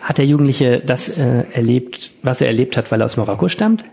Hat 0.00 0.18
der 0.18 0.26
Jugendliche 0.26 0.82
das 0.84 1.08
äh, 1.08 1.44
erlebt, 1.52 2.10
was 2.22 2.40
er 2.40 2.48
erlebt 2.48 2.76
hat, 2.76 2.90
weil 2.92 3.00
er 3.00 3.06
aus 3.06 3.16
Marokko 3.16 3.48
stammt? 3.48 3.84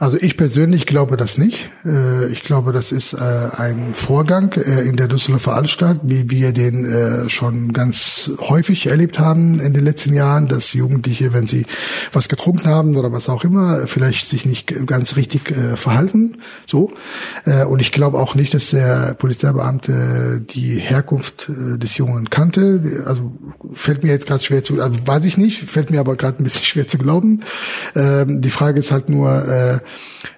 Also 0.00 0.16
ich 0.16 0.36
persönlich 0.36 0.86
glaube 0.86 1.16
das 1.16 1.38
nicht. 1.38 1.70
Äh, 1.84 2.28
ich 2.28 2.44
glaube, 2.44 2.72
das 2.72 2.92
ist 2.92 3.14
äh, 3.14 3.16
ein 3.18 3.94
Vorgang 3.94 4.52
äh, 4.52 4.82
in 4.82 4.96
der 4.96 5.08
Düsseldorfer 5.08 5.54
Altstadt, 5.54 6.00
wie 6.04 6.30
wir 6.30 6.52
den 6.52 7.28
schon 7.28 7.72
ganz 7.72 8.30
häufig 8.38 8.86
erlebt 8.86 9.18
haben 9.18 9.60
in 9.60 9.72
den 9.72 9.84
letzten 9.84 10.14
Jahren, 10.14 10.46
dass 10.48 10.72
Jugendliche, 10.72 11.32
wenn 11.32 11.46
sie 11.46 11.66
was 12.12 12.28
getrunken 12.28 12.66
haben 12.66 12.96
oder 12.96 13.12
was 13.12 13.28
auch 13.28 13.44
immer, 13.44 13.86
vielleicht 13.86 14.28
sich 14.28 14.46
nicht 14.46 14.86
ganz 14.86 15.16
richtig 15.16 15.54
verhalten. 15.74 16.38
So. 16.66 16.92
Und 17.68 17.80
ich 17.80 17.92
glaube 17.92 18.18
auch 18.18 18.34
nicht, 18.34 18.54
dass 18.54 18.70
der 18.70 19.14
Polizeibeamte 19.14 20.40
die 20.48 20.78
Herkunft 20.78 21.48
des 21.48 21.96
Jungen 21.96 22.30
kannte. 22.30 23.02
Also 23.06 23.32
fällt 23.72 24.04
mir 24.04 24.12
jetzt 24.12 24.26
gerade 24.26 24.42
schwer 24.42 24.62
zu, 24.62 24.80
also 24.80 24.96
weiß 25.04 25.24
ich 25.24 25.38
nicht, 25.38 25.68
fällt 25.68 25.90
mir 25.90 26.00
aber 26.00 26.16
gerade 26.16 26.42
ein 26.42 26.44
bisschen 26.44 26.64
schwer 26.64 26.86
zu 26.86 26.98
glauben. 26.98 27.42
Ähm, 27.94 28.40
die 28.40 28.50
Frage 28.50 28.78
ist 28.78 28.92
halt 28.92 29.08
nur, 29.08 29.82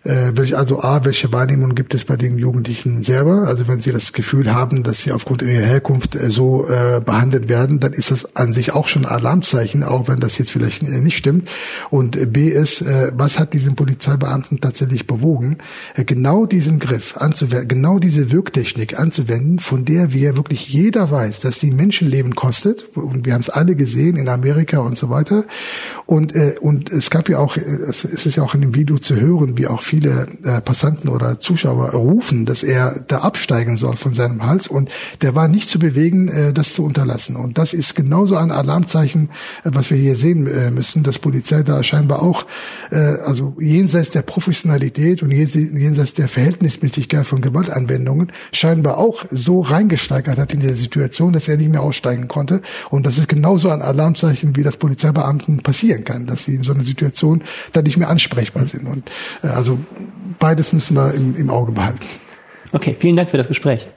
äh, 0.05 0.33
welche, 0.35 0.57
also 0.57 0.81
A, 0.83 1.05
welche 1.05 1.33
Wahrnehmung 1.33 1.75
gibt 1.75 1.95
es 1.95 2.05
bei 2.05 2.17
den 2.17 2.39
Jugendlichen 2.39 3.03
selber? 3.03 3.47
Also 3.47 3.69
wenn 3.69 3.81
sie 3.81 3.93
das 3.93 4.13
Gefühl 4.13 4.53
haben, 4.53 4.83
dass 4.83 5.03
sie 5.03 5.13
aufgrund 5.13 5.43
ihrer 5.43 5.65
Herkunft 5.65 6.17
äh, 6.17 6.31
so 6.31 6.67
äh, 6.69 7.01
behandelt 7.05 7.49
werden, 7.49 7.81
dann 7.81 7.93
ist 7.93 8.11
das 8.11 8.37
an 8.37 8.53
sich 8.53 8.73
auch 8.73 8.89
schon 8.89 9.05
Alarmzeichen, 9.05 9.83
auch 9.83 10.09
wenn 10.09 10.21
das 10.21 10.39
jetzt 10.39 10.51
vielleicht 10.51 10.83
äh, 10.83 11.01
nicht 11.01 11.17
stimmt. 11.17 11.49
Und 11.91 12.17
äh, 12.17 12.27
B 12.27 12.49
ist, 12.49 12.83
äh, 12.83 13.13
was 13.15 13.39
hat 13.39 13.53
diesen 13.53 13.77
Polizeibeamten 13.77 14.61
tatsächlich 14.61 15.07
bewogen, 15.07 15.59
äh, 15.95 16.05
genau 16.05 16.47
diesen 16.47 16.79
Griff 16.79 17.17
anzuwenden, 17.17 17.69
genau 17.69 17.99
diese 17.99 18.31
Wirktechnik 18.31 18.99
anzuwenden, 18.99 19.59
von 19.59 19.85
der 19.85 20.13
wir 20.13 20.37
wirklich 20.37 20.69
jeder 20.69 21.11
weiß, 21.11 21.41
dass 21.41 21.61
sie 21.61 21.71
Menschenleben 21.71 22.35
kostet. 22.35 22.97
Und 22.97 23.27
wir 23.27 23.35
haben 23.35 23.41
es 23.41 23.51
alle 23.51 23.75
gesehen 23.75 24.17
in 24.17 24.29
Amerika 24.29 24.79
und 24.79 24.97
so 24.97 25.11
weiter. 25.11 25.45
Und, 26.07 26.35
äh, 26.35 26.55
und 26.61 26.91
es 26.91 27.11
gab 27.11 27.29
ja 27.29 27.39
auch, 27.39 27.57
es 27.57 28.05
ist 28.05 28.37
ja 28.37 28.43
auch 28.43 28.55
in 28.55 28.61
dem 28.61 28.75
Video 28.75 28.99
zu 28.99 29.17
hören, 29.17 29.40
hören, 29.41 29.59
wie 29.59 29.67
auch 29.67 29.83
viele 29.83 30.27
äh, 30.45 30.61
Passanten 30.61 31.09
oder 31.09 31.39
Zuschauer 31.39 31.91
rufen, 31.91 32.47
dass 32.47 32.63
er 32.63 33.05
da 33.07 33.19
absteigen 33.19 33.77
soll 33.77 33.97
von 33.97 34.15
seinem 34.15 34.47
Hals 34.47 34.69
und 34.69 34.91
der 35.23 35.35
war 35.35 35.49
nicht 35.49 35.69
zu 35.69 35.79
bewegen, 35.79 36.29
äh, 36.29 36.53
das 36.53 36.75
zu 36.75 36.85
unterlassen. 36.85 37.37
Und 37.37 37.59
das 37.59 37.73
ist 37.73 37.95
genauso 37.95 38.37
ein 38.37 38.51
Alarmzeichen, 38.51 39.31
äh, 39.65 39.71
was 39.73 39.91
wir 39.91 39.99
hier 39.99 40.17
sehen 40.17 40.47
äh, 40.47 40.71
müssen, 40.71 41.03
dass 41.03 41.19
Polizei 41.19 41.63
da 41.63 41.83
scheinbar 41.83 42.23
auch, 42.23 42.47
äh, 42.91 42.97
also 42.97 43.55
jenseits 43.61 44.11
der 44.11 44.23
Professionalität 44.23 45.23
und 45.23 45.31
jenseits 45.31 46.15
der 46.15 46.29
Verhältnismäßigkeit 46.29 47.27
von 47.27 47.41
Gewaltanwendungen, 47.41 48.33
scheinbar 48.53 48.99
auch 48.99 49.25
so 49.31 49.61
reingesteigert 49.61 50.39
hat 50.39 50.53
in 50.53 50.61
der 50.61 50.77
Situation, 50.77 51.33
dass 51.33 51.49
er 51.49 51.57
nicht 51.57 51.71
mehr 51.71 51.83
aussteigen 51.83 52.29
konnte. 52.29 52.63
Und 52.91 53.07
das 53.07 53.19
ist 53.19 53.29
genauso 53.29 53.69
ein 53.71 53.83
Alarmzeichen, 53.83 54.57
wie 54.57 54.63
das 54.63 54.77
Polizeibeamten 54.77 55.63
passieren 55.63 56.05
kann, 56.05 56.27
dass 56.27 56.45
sie 56.45 56.55
in 56.55 56.63
so 56.63 56.73
einer 56.73 56.85
Situation 56.85 57.43
dann 57.73 57.85
nicht 57.85 57.97
mehr 57.97 58.09
ansprechbar 58.09 58.67
sind. 58.67 58.87
Und 58.87 59.11
also 59.43 59.79
beides 60.39 60.73
müssen 60.73 60.97
wir 60.97 61.15
im, 61.15 61.37
im 61.37 61.51
Auge 61.51 61.73
behalten. 61.73 62.07
Okay, 62.73 62.97
vielen 62.99 63.17
Dank 63.17 63.31
für 63.31 63.37
das 63.37 63.49
Gespräch. 63.49 63.89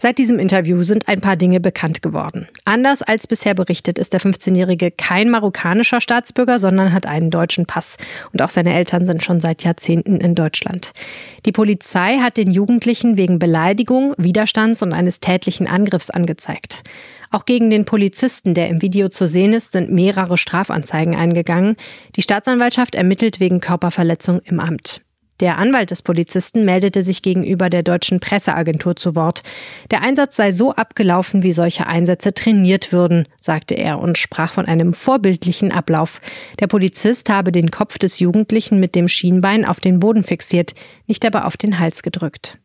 Seit 0.00 0.18
diesem 0.18 0.38
Interview 0.38 0.84
sind 0.84 1.08
ein 1.08 1.20
paar 1.20 1.34
Dinge 1.34 1.58
bekannt 1.58 2.02
geworden. 2.02 2.46
Anders 2.64 3.02
als 3.02 3.26
bisher 3.26 3.54
berichtet, 3.54 3.98
ist 3.98 4.12
der 4.12 4.20
15-Jährige 4.20 4.92
kein 4.92 5.28
marokkanischer 5.28 6.00
Staatsbürger, 6.00 6.60
sondern 6.60 6.92
hat 6.92 7.04
einen 7.04 7.30
deutschen 7.30 7.66
Pass. 7.66 7.96
Und 8.32 8.40
auch 8.40 8.48
seine 8.48 8.74
Eltern 8.74 9.04
sind 9.04 9.24
schon 9.24 9.40
seit 9.40 9.64
Jahrzehnten 9.64 10.20
in 10.20 10.36
Deutschland. 10.36 10.92
Die 11.46 11.50
Polizei 11.50 12.18
hat 12.18 12.36
den 12.36 12.52
Jugendlichen 12.52 13.16
wegen 13.16 13.40
Beleidigung, 13.40 14.14
Widerstands 14.18 14.84
und 14.84 14.92
eines 14.92 15.18
tätlichen 15.18 15.66
Angriffs 15.66 16.10
angezeigt. 16.10 16.84
Auch 17.32 17.44
gegen 17.44 17.68
den 17.68 17.84
Polizisten, 17.84 18.54
der 18.54 18.68
im 18.68 18.80
Video 18.80 19.08
zu 19.08 19.26
sehen 19.26 19.52
ist, 19.52 19.72
sind 19.72 19.90
mehrere 19.90 20.38
Strafanzeigen 20.38 21.16
eingegangen. 21.16 21.74
Die 22.14 22.22
Staatsanwaltschaft 22.22 22.94
ermittelt 22.94 23.40
wegen 23.40 23.58
Körperverletzung 23.58 24.42
im 24.44 24.60
Amt. 24.60 25.02
Der 25.40 25.56
Anwalt 25.58 25.92
des 25.92 26.02
Polizisten 26.02 26.64
meldete 26.64 27.04
sich 27.04 27.22
gegenüber 27.22 27.68
der 27.68 27.84
deutschen 27.84 28.18
Presseagentur 28.18 28.96
zu 28.96 29.14
Wort. 29.14 29.42
Der 29.92 30.02
Einsatz 30.02 30.36
sei 30.36 30.50
so 30.50 30.74
abgelaufen, 30.74 31.44
wie 31.44 31.52
solche 31.52 31.86
Einsätze 31.86 32.34
trainiert 32.34 32.92
würden, 32.92 33.26
sagte 33.40 33.74
er 33.74 34.00
und 34.00 34.18
sprach 34.18 34.52
von 34.52 34.66
einem 34.66 34.92
vorbildlichen 34.92 35.70
Ablauf. 35.70 36.20
Der 36.58 36.66
Polizist 36.66 37.30
habe 37.30 37.52
den 37.52 37.70
Kopf 37.70 37.98
des 37.98 38.18
Jugendlichen 38.18 38.80
mit 38.80 38.96
dem 38.96 39.06
Schienbein 39.06 39.64
auf 39.64 39.78
den 39.78 40.00
Boden 40.00 40.24
fixiert, 40.24 40.74
nicht 41.06 41.24
aber 41.24 41.46
auf 41.46 41.56
den 41.56 41.78
Hals 41.78 42.02
gedrückt. 42.02 42.58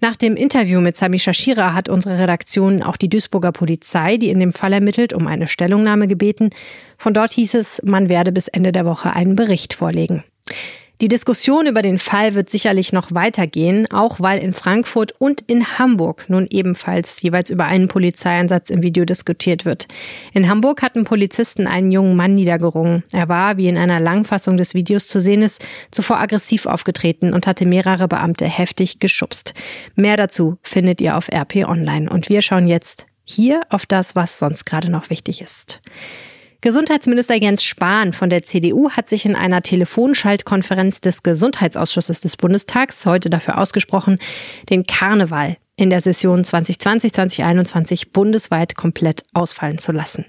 Nach 0.00 0.16
dem 0.16 0.36
Interview 0.36 0.80
mit 0.80 0.96
Sami 0.96 1.18
Shashira 1.18 1.74
hat 1.74 1.88
unsere 1.88 2.18
Redaktion 2.18 2.82
auch 2.82 2.96
die 2.96 3.08
Duisburger 3.08 3.52
Polizei, 3.52 4.16
die 4.16 4.28
in 4.28 4.38
dem 4.38 4.52
Fall 4.52 4.72
ermittelt, 4.72 5.12
um 5.12 5.26
eine 5.26 5.48
Stellungnahme 5.48 6.08
gebeten. 6.08 6.50
Von 6.98 7.14
dort 7.14 7.32
hieß 7.32 7.54
es, 7.54 7.82
man 7.84 8.08
werde 8.08 8.32
bis 8.32 8.48
Ende 8.48 8.70
der 8.70 8.84
Woche 8.84 9.12
einen 9.12 9.34
Bericht 9.34 9.74
vorlegen. 9.74 10.22
Die 11.00 11.08
Diskussion 11.08 11.66
über 11.66 11.80
den 11.80 11.98
Fall 11.98 12.34
wird 12.34 12.50
sicherlich 12.50 12.92
noch 12.92 13.12
weitergehen, 13.12 13.90
auch 13.90 14.20
weil 14.20 14.38
in 14.38 14.52
Frankfurt 14.52 15.14
und 15.18 15.40
in 15.46 15.78
Hamburg 15.78 16.28
nun 16.28 16.46
ebenfalls 16.50 17.22
jeweils 17.22 17.48
über 17.48 17.64
einen 17.64 17.88
Polizeieinsatz 17.88 18.68
im 18.68 18.82
Video 18.82 19.06
diskutiert 19.06 19.64
wird. 19.64 19.88
In 20.34 20.50
Hamburg 20.50 20.82
hatten 20.82 21.04
Polizisten 21.04 21.66
einen 21.66 21.90
jungen 21.90 22.16
Mann 22.16 22.34
niedergerungen. 22.34 23.02
Er 23.14 23.30
war, 23.30 23.56
wie 23.56 23.68
in 23.68 23.78
einer 23.78 23.98
Langfassung 23.98 24.58
des 24.58 24.74
Videos 24.74 25.08
zu 25.08 25.22
sehen 25.22 25.40
ist, 25.40 25.64
zuvor 25.90 26.18
aggressiv 26.20 26.66
aufgetreten 26.66 27.32
und 27.32 27.46
hatte 27.46 27.64
mehrere 27.64 28.06
Beamte 28.06 28.44
heftig 28.44 28.98
geschubst. 28.98 29.54
Mehr 29.94 30.18
dazu 30.18 30.58
findet 30.62 31.00
ihr 31.00 31.16
auf 31.16 31.28
RP 31.32 31.66
Online. 31.66 32.10
Und 32.10 32.28
wir 32.28 32.42
schauen 32.42 32.68
jetzt 32.68 33.06
hier 33.24 33.62
auf 33.70 33.86
das, 33.86 34.16
was 34.16 34.38
sonst 34.38 34.66
gerade 34.66 34.90
noch 34.90 35.08
wichtig 35.08 35.40
ist. 35.40 35.80
Gesundheitsminister 36.62 37.36
Jens 37.36 37.64
Spahn 37.64 38.12
von 38.12 38.28
der 38.28 38.42
CDU 38.42 38.90
hat 38.90 39.08
sich 39.08 39.24
in 39.24 39.34
einer 39.34 39.62
Telefonschaltkonferenz 39.62 41.00
des 41.00 41.22
Gesundheitsausschusses 41.22 42.20
des 42.20 42.36
Bundestags 42.36 43.06
heute 43.06 43.30
dafür 43.30 43.56
ausgesprochen, 43.56 44.18
den 44.68 44.84
Karneval 44.84 45.56
in 45.76 45.88
der 45.88 46.02
Session 46.02 46.42
2020-2021 46.42 48.08
bundesweit 48.12 48.74
komplett 48.76 49.22
ausfallen 49.32 49.78
zu 49.78 49.92
lassen. 49.92 50.26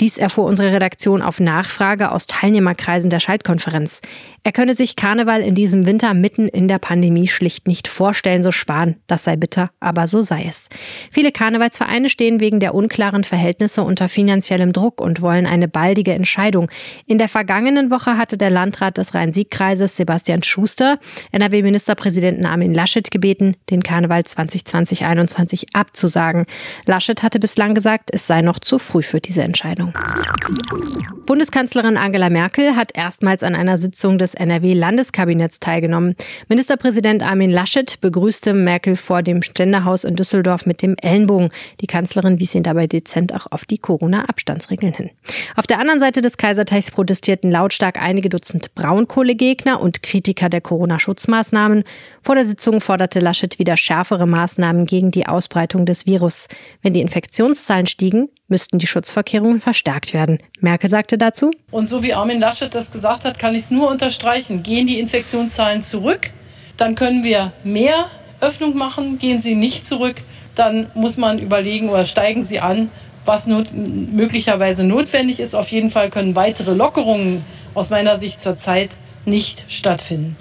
Dies 0.00 0.18
erfuhr 0.18 0.44
unsere 0.46 0.72
Redaktion 0.72 1.22
auf 1.22 1.38
Nachfrage 1.38 2.10
aus 2.10 2.26
Teilnehmerkreisen 2.26 3.10
der 3.10 3.20
Schaltkonferenz. 3.20 4.00
Er 4.42 4.50
könne 4.50 4.74
sich 4.74 4.96
Karneval 4.96 5.40
in 5.40 5.54
diesem 5.54 5.86
Winter 5.86 6.14
mitten 6.14 6.48
in 6.48 6.66
der 6.66 6.80
Pandemie 6.80 7.28
schlicht 7.28 7.68
nicht 7.68 7.86
vorstellen, 7.86 8.42
so 8.42 8.50
Spahn. 8.50 8.96
Das 9.06 9.22
sei 9.22 9.36
bitter, 9.36 9.70
aber 9.78 10.08
so 10.08 10.20
sei 10.20 10.46
es. 10.48 10.68
Viele 11.12 11.30
Karnevalsvereine 11.30 12.08
stehen 12.08 12.40
wegen 12.40 12.58
der 12.58 12.74
unklaren 12.74 13.22
Verhältnisse 13.22 13.82
unter 13.82 14.08
finanziellem 14.08 14.72
Druck 14.72 15.00
und 15.00 15.22
wollen 15.22 15.46
eine 15.46 15.68
baldige 15.68 16.12
Entscheidung. 16.12 16.70
In 17.06 17.18
der 17.18 17.28
vergangenen 17.28 17.90
Woche 17.90 18.18
hatte 18.18 18.36
der 18.36 18.50
Landrat 18.50 18.98
des 18.98 19.14
Rhein-Sieg-Kreises 19.14 19.96
Sebastian 19.96 20.42
Schuster 20.42 20.98
NRW-Ministerpräsidenten 21.30 22.46
Armin 22.46 22.74
Laschet 22.74 23.10
gebeten, 23.12 23.56
den 23.70 23.82
Karneval 23.82 24.22
2020-21 24.22 25.66
abzusagen. 25.72 26.46
Laschet 26.84 27.22
hatte 27.22 27.38
bislang 27.38 27.74
gesagt, 27.74 28.10
es 28.12 28.26
sei 28.26 28.42
noch 28.42 28.58
zu 28.58 28.80
früh 28.80 29.02
für 29.02 29.20
diese 29.20 29.42
Entscheidung. 29.42 29.83
Entscheidung. 29.84 31.04
Bundeskanzlerin 31.26 31.96
Angela 31.96 32.28
Merkel 32.28 32.76
hat 32.76 32.90
erstmals 32.94 33.42
an 33.42 33.54
einer 33.54 33.78
Sitzung 33.78 34.18
des 34.18 34.34
NRW-Landeskabinetts 34.34 35.58
teilgenommen. 35.58 36.16
Ministerpräsident 36.48 37.22
Armin 37.22 37.50
Laschet 37.50 37.98
begrüßte 38.00 38.52
Merkel 38.52 38.94
vor 38.94 39.22
dem 39.22 39.40
Ständerhaus 39.40 40.04
in 40.04 40.16
Düsseldorf 40.16 40.66
mit 40.66 40.82
dem 40.82 40.96
Ellenbogen. 41.00 41.48
Die 41.80 41.86
Kanzlerin 41.86 42.40
wies 42.40 42.54
ihn 42.54 42.62
dabei 42.62 42.86
dezent 42.86 43.34
auch 43.34 43.46
auf 43.50 43.64
die 43.64 43.78
Corona-Abstandsregeln 43.78 44.92
hin. 44.92 45.10
Auf 45.56 45.66
der 45.66 45.78
anderen 45.78 45.98
Seite 45.98 46.20
des 46.20 46.36
Kaiserteichs 46.36 46.90
protestierten 46.90 47.50
lautstark 47.50 48.00
einige 48.02 48.28
Dutzend 48.28 48.74
Braunkohlegegner 48.74 49.80
und 49.80 50.02
Kritiker 50.02 50.50
der 50.50 50.60
Corona-Schutzmaßnahmen. 50.60 51.84
Vor 52.22 52.34
der 52.34 52.44
Sitzung 52.44 52.82
forderte 52.82 53.20
Laschet 53.20 53.58
wieder 53.58 53.78
schärfere 53.78 54.26
Maßnahmen 54.26 54.84
gegen 54.84 55.10
die 55.10 55.26
Ausbreitung 55.26 55.86
des 55.86 56.06
Virus. 56.06 56.48
Wenn 56.82 56.92
die 56.92 57.00
Infektionszahlen 57.00 57.86
stiegen, 57.86 58.28
müssten 58.48 58.78
die 58.78 58.86
Schutzvorkehrungen 58.86 59.60
verstärkt 59.60 60.12
werden. 60.12 60.38
Merkel 60.60 60.90
sagte 60.90 61.18
dazu. 61.18 61.50
Und 61.70 61.88
so 61.88 62.02
wie 62.02 62.14
Armin 62.14 62.40
Laschet 62.40 62.74
das 62.74 62.90
gesagt 62.90 63.24
hat, 63.24 63.38
kann 63.38 63.54
ich 63.54 63.64
es 63.64 63.70
nur 63.70 63.90
unterstreichen. 63.90 64.62
Gehen 64.62 64.86
die 64.86 65.00
Infektionszahlen 65.00 65.82
zurück, 65.82 66.30
dann 66.76 66.94
können 66.94 67.24
wir 67.24 67.52
mehr 67.64 68.06
Öffnung 68.40 68.76
machen. 68.76 69.18
Gehen 69.18 69.40
sie 69.40 69.54
nicht 69.54 69.86
zurück, 69.86 70.22
dann 70.54 70.90
muss 70.94 71.16
man 71.16 71.38
überlegen 71.38 71.88
oder 71.88 72.04
steigen 72.04 72.44
sie 72.44 72.60
an, 72.60 72.90
was 73.24 73.46
not 73.46 73.70
möglicherweise 73.72 74.84
notwendig 74.84 75.40
ist. 75.40 75.54
Auf 75.54 75.68
jeden 75.68 75.90
Fall 75.90 76.10
können 76.10 76.36
weitere 76.36 76.74
Lockerungen 76.74 77.44
aus 77.74 77.90
meiner 77.90 78.18
Sicht 78.18 78.40
zurzeit 78.40 78.90
nicht 79.24 79.64
stattfinden. 79.68 80.36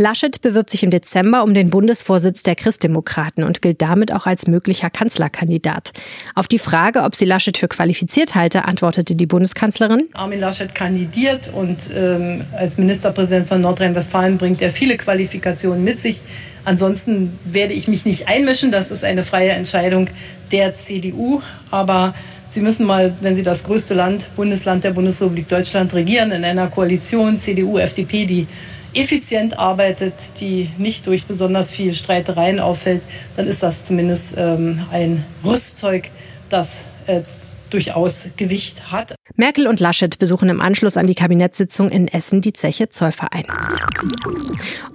Laschet 0.00 0.40
bewirbt 0.40 0.70
sich 0.70 0.84
im 0.84 0.90
Dezember 0.90 1.42
um 1.42 1.54
den 1.54 1.70
Bundesvorsitz 1.70 2.44
der 2.44 2.54
Christdemokraten 2.54 3.42
und 3.42 3.60
gilt 3.60 3.82
damit 3.82 4.12
auch 4.12 4.26
als 4.26 4.46
möglicher 4.46 4.90
Kanzlerkandidat. 4.90 5.90
Auf 6.36 6.46
die 6.46 6.60
Frage, 6.60 7.02
ob 7.02 7.16
sie 7.16 7.24
Laschet 7.24 7.58
für 7.58 7.66
qualifiziert 7.66 8.36
halte, 8.36 8.64
antwortete 8.64 9.16
die 9.16 9.26
Bundeskanzlerin. 9.26 10.08
Armin 10.14 10.38
Laschet 10.38 10.72
kandidiert 10.72 11.52
und 11.52 11.90
ähm, 11.92 12.44
als 12.56 12.78
Ministerpräsident 12.78 13.48
von 13.48 13.60
Nordrhein-Westfalen 13.60 14.38
bringt 14.38 14.62
er 14.62 14.70
viele 14.70 14.96
Qualifikationen 14.96 15.82
mit 15.82 16.00
sich. 16.00 16.20
Ansonsten 16.64 17.36
werde 17.44 17.74
ich 17.74 17.88
mich 17.88 18.04
nicht 18.04 18.28
einmischen. 18.28 18.70
Das 18.70 18.92
ist 18.92 19.02
eine 19.02 19.24
freie 19.24 19.50
Entscheidung 19.50 20.08
der 20.52 20.76
CDU. 20.76 21.42
Aber 21.72 22.14
Sie 22.46 22.60
müssen 22.60 22.86
mal, 22.86 23.14
wenn 23.20 23.34
Sie 23.34 23.42
das 23.42 23.64
größte 23.64 23.94
Land, 23.94 24.30
Bundesland 24.36 24.84
der 24.84 24.92
Bundesrepublik 24.92 25.48
Deutschland 25.48 25.92
regieren, 25.92 26.30
in 26.30 26.44
einer 26.44 26.68
Koalition 26.68 27.38
CDU, 27.38 27.78
FDP, 27.78 28.26
die 28.26 28.46
effizient 28.94 29.58
arbeitet, 29.58 30.40
die 30.40 30.70
nicht 30.78 31.06
durch 31.06 31.26
besonders 31.26 31.70
viel 31.70 31.94
Streitereien 31.94 32.60
auffällt, 32.60 33.02
dann 33.36 33.46
ist 33.46 33.62
das 33.62 33.86
zumindest 33.86 34.34
ähm, 34.36 34.86
ein 34.90 35.24
Rüstzeug, 35.44 36.10
das 36.48 36.84
äh, 37.06 37.22
durchaus 37.70 38.30
Gewicht 38.36 38.90
hat. 38.90 39.14
Merkel 39.36 39.66
und 39.66 39.80
Laschet 39.80 40.18
besuchen 40.18 40.48
im 40.48 40.60
Anschluss 40.60 40.96
an 40.96 41.06
die 41.06 41.14
Kabinettssitzung 41.14 41.90
in 41.90 42.08
Essen 42.08 42.40
die 42.40 42.52
Zeche 42.52 42.88
Zollverein. 42.88 43.46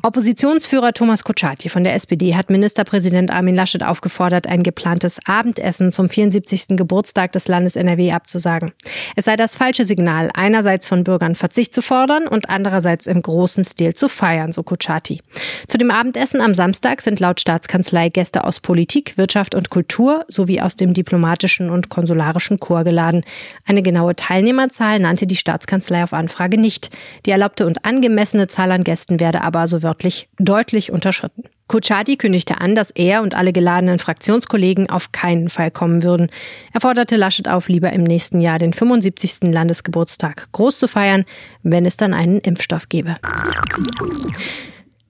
Oppositionsführer 0.01 0.93
Thomas 0.93 1.23
Kutschaty 1.23 1.69
von 1.69 1.83
der 1.83 1.93
SPD 1.93 2.35
hat 2.35 2.49
Ministerpräsident 2.49 3.31
Armin 3.31 3.55
Laschet 3.55 3.83
aufgefordert, 3.83 4.47
ein 4.47 4.63
geplantes 4.63 5.19
Abendessen 5.25 5.91
zum 5.91 6.09
74. 6.09 6.75
Geburtstag 6.75 7.31
des 7.31 7.47
Landes 7.47 7.75
NRW 7.75 8.11
abzusagen. 8.11 8.73
Es 9.15 9.25
sei 9.25 9.35
das 9.35 9.55
falsche 9.55 9.85
Signal, 9.85 10.29
einerseits 10.33 10.87
von 10.87 11.03
Bürgern 11.03 11.35
Verzicht 11.35 11.73
zu 11.73 11.81
fordern 11.81 12.27
und 12.27 12.49
andererseits 12.49 13.07
im 13.07 13.21
großen 13.21 13.63
Stil 13.63 13.93
zu 13.93 14.09
feiern, 14.09 14.51
so 14.51 14.63
Kutschaty. 14.63 15.21
Zu 15.67 15.77
dem 15.77 15.91
Abendessen 15.91 16.41
am 16.41 16.53
Samstag 16.53 17.01
sind 17.01 17.19
laut 17.19 17.39
Staatskanzlei 17.39 18.09
Gäste 18.09 18.43
aus 18.43 18.59
Politik, 18.59 19.17
Wirtschaft 19.17 19.55
und 19.55 19.69
Kultur 19.69 20.25
sowie 20.27 20.59
aus 20.59 20.75
dem 20.75 20.93
diplomatischen 20.93 21.69
und 21.69 21.89
konsularischen 21.89 22.59
Chor 22.63 22.85
geladen. 22.85 23.25
Eine 23.65 23.81
genaue 23.81 24.15
Teilnehmerzahl 24.15 24.99
nannte 24.99 25.27
die 25.27 25.35
Staatskanzlei 25.35 26.03
auf 26.03 26.13
Anfrage 26.13 26.57
nicht. 26.57 26.89
Die 27.25 27.31
erlaubte 27.31 27.67
und 27.67 27.83
angemessene 27.83 28.47
Zahl 28.47 28.71
an 28.71 28.85
Gästen 28.85 29.19
werde 29.19 29.41
aber 29.41 29.67
so 29.67 29.83
wörtlich 29.83 30.29
deutlich 30.39 30.91
unterschritten. 30.91 31.43
Kuchati 31.67 32.17
kündigte 32.17 32.61
an, 32.61 32.75
dass 32.75 32.91
er 32.91 33.21
und 33.21 33.35
alle 33.35 33.51
geladenen 33.51 33.99
Fraktionskollegen 33.99 34.89
auf 34.89 35.11
keinen 35.11 35.49
Fall 35.49 35.71
kommen 35.71 36.03
würden. 36.03 36.29
Er 36.73 36.81
forderte 36.81 37.15
Laschet 37.17 37.47
auf, 37.47 37.67
lieber 37.67 37.91
im 37.91 38.03
nächsten 38.03 38.39
Jahr 38.39 38.59
den 38.59 38.73
75. 38.73 39.51
Landesgeburtstag 39.53 40.49
groß 40.51 40.79
zu 40.79 40.87
feiern, 40.87 41.25
wenn 41.63 41.85
es 41.85 41.97
dann 41.97 42.13
einen 42.13 42.39
Impfstoff 42.39 42.89
gebe. 42.89 43.15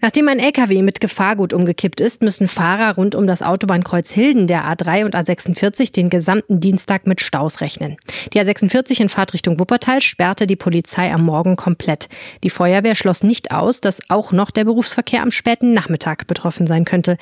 Nachdem 0.03 0.27
ein 0.27 0.39
LKW 0.39 0.81
mit 0.81 0.99
Gefahrgut 0.99 1.53
umgekippt 1.53 2.01
ist, 2.01 2.23
müssen 2.23 2.49
Fahrer 2.49 2.95
rund 2.95 3.15
um 3.15 3.25
das 3.25 3.41
Autobahnkreuz 3.41 4.11
Hilden 4.11 4.47
der 4.47 4.65
A3 4.65 5.05
und 5.05 5.15
A46 5.15 5.93
den 5.93 6.09
gesamten 6.09 6.59
Dienstag 6.59 7.07
mit 7.07 7.21
Staus 7.21 7.61
rechnen. 7.61 7.95
Die 8.33 8.41
A46 8.41 8.99
in 8.99 9.07
Fahrtrichtung 9.07 9.61
Wuppertal 9.61 10.01
sperrte 10.01 10.45
die 10.45 10.57
Polizei 10.57 11.09
am 11.13 11.23
Morgen 11.23 11.55
komplett. 11.55 12.09
Die 12.43 12.49
Feuerwehr 12.49 12.95
schloss 12.95 13.23
nicht 13.23 13.51
aus, 13.51 13.79
dass 13.79 14.01
auch 14.09 14.33
noch 14.33 14.51
der 14.51 14.65
Berufsverkehr 14.65 15.21
am 15.21 15.31
späten 15.31 15.71
Nachmittag 15.71 16.27
betroffen 16.27 16.67
sein 16.67 16.83
könnte. 16.83 17.17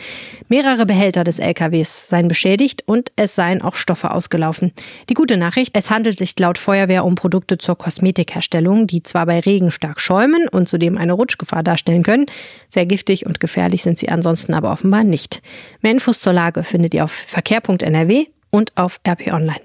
Mehrere 0.49 0.87
Behälter 0.87 1.23
des 1.23 1.37
LKWs 1.37 2.09
seien 2.09 2.27
beschädigt 2.27 2.81
und 2.87 3.11
es 3.15 3.35
seien 3.35 3.61
auch 3.61 3.75
Stoffe 3.75 4.09
ausgelaufen. 4.09 4.71
Die 5.07 5.13
gute 5.13 5.37
Nachricht, 5.37 5.77
es 5.77 5.91
handelt 5.91 6.17
sich 6.17 6.33
laut 6.39 6.57
Feuerwehr 6.57 7.05
um 7.05 7.13
Produkte 7.13 7.59
zur 7.59 7.77
Kosmetikherstellung, 7.77 8.87
die 8.87 9.03
zwar 9.03 9.27
bei 9.27 9.39
Regen 9.39 9.69
stark 9.69 9.99
schäumen 9.99 10.47
und 10.47 10.67
zudem 10.67 10.97
eine 10.97 11.13
Rutschgefahr 11.13 11.61
darstellen 11.61 12.01
können, 12.01 12.25
sehr 12.71 12.86
giftig 12.86 13.25
und 13.25 13.39
gefährlich 13.39 13.84
sind 13.84 13.97
sie 13.97 14.10
ansonsten 14.10 14.53
aber 14.53 14.71
offenbar 14.71 15.03
nicht. 15.03 15.41
Mehr 15.81 15.91
Infos 15.91 16.21
zur 16.21 16.34
Lage 16.34 16.63
findet 16.63 16.93
ihr 16.93 17.03
auf 17.03 17.12
verkehr.nrw 17.12 18.27
und 18.49 18.77
auf 18.77 18.99
RP 19.07 19.34
Online. 19.34 19.62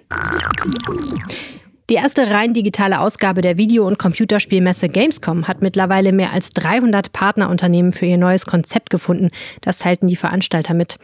Die 1.88 1.94
erste 1.94 2.28
rein 2.32 2.52
digitale 2.52 2.98
Ausgabe 2.98 3.42
der 3.42 3.58
Video- 3.58 3.86
und 3.86 3.96
Computerspielmesse 3.96 4.88
Gamescom 4.88 5.46
hat 5.46 5.62
mittlerweile 5.62 6.10
mehr 6.10 6.32
als 6.32 6.50
300 6.50 7.12
Partnerunternehmen 7.12 7.92
für 7.92 8.06
ihr 8.06 8.18
neues 8.18 8.44
Konzept 8.44 8.90
gefunden. 8.90 9.30
Das 9.60 9.78
teilten 9.78 10.08
die 10.08 10.16
Veranstalter 10.16 10.74
mit. 10.74 10.98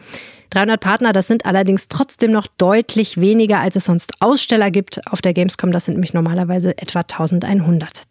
300 0.49 0.81
Partner, 0.81 1.13
das 1.13 1.27
sind 1.27 1.45
allerdings 1.45 1.87
trotzdem 1.87 2.31
noch 2.31 2.47
deutlich 2.57 3.21
weniger, 3.21 3.61
als 3.61 3.77
es 3.77 3.85
sonst 3.85 4.11
Aussteller 4.19 4.71
gibt 4.71 4.99
auf 5.07 5.21
der 5.21 5.33
Gamescom. 5.33 5.71
Das 5.71 5.85
sind 5.85 5.95
nämlich 5.95 6.13
normalerweise 6.13 6.77
etwa 6.77 6.99
1100. 6.99 8.03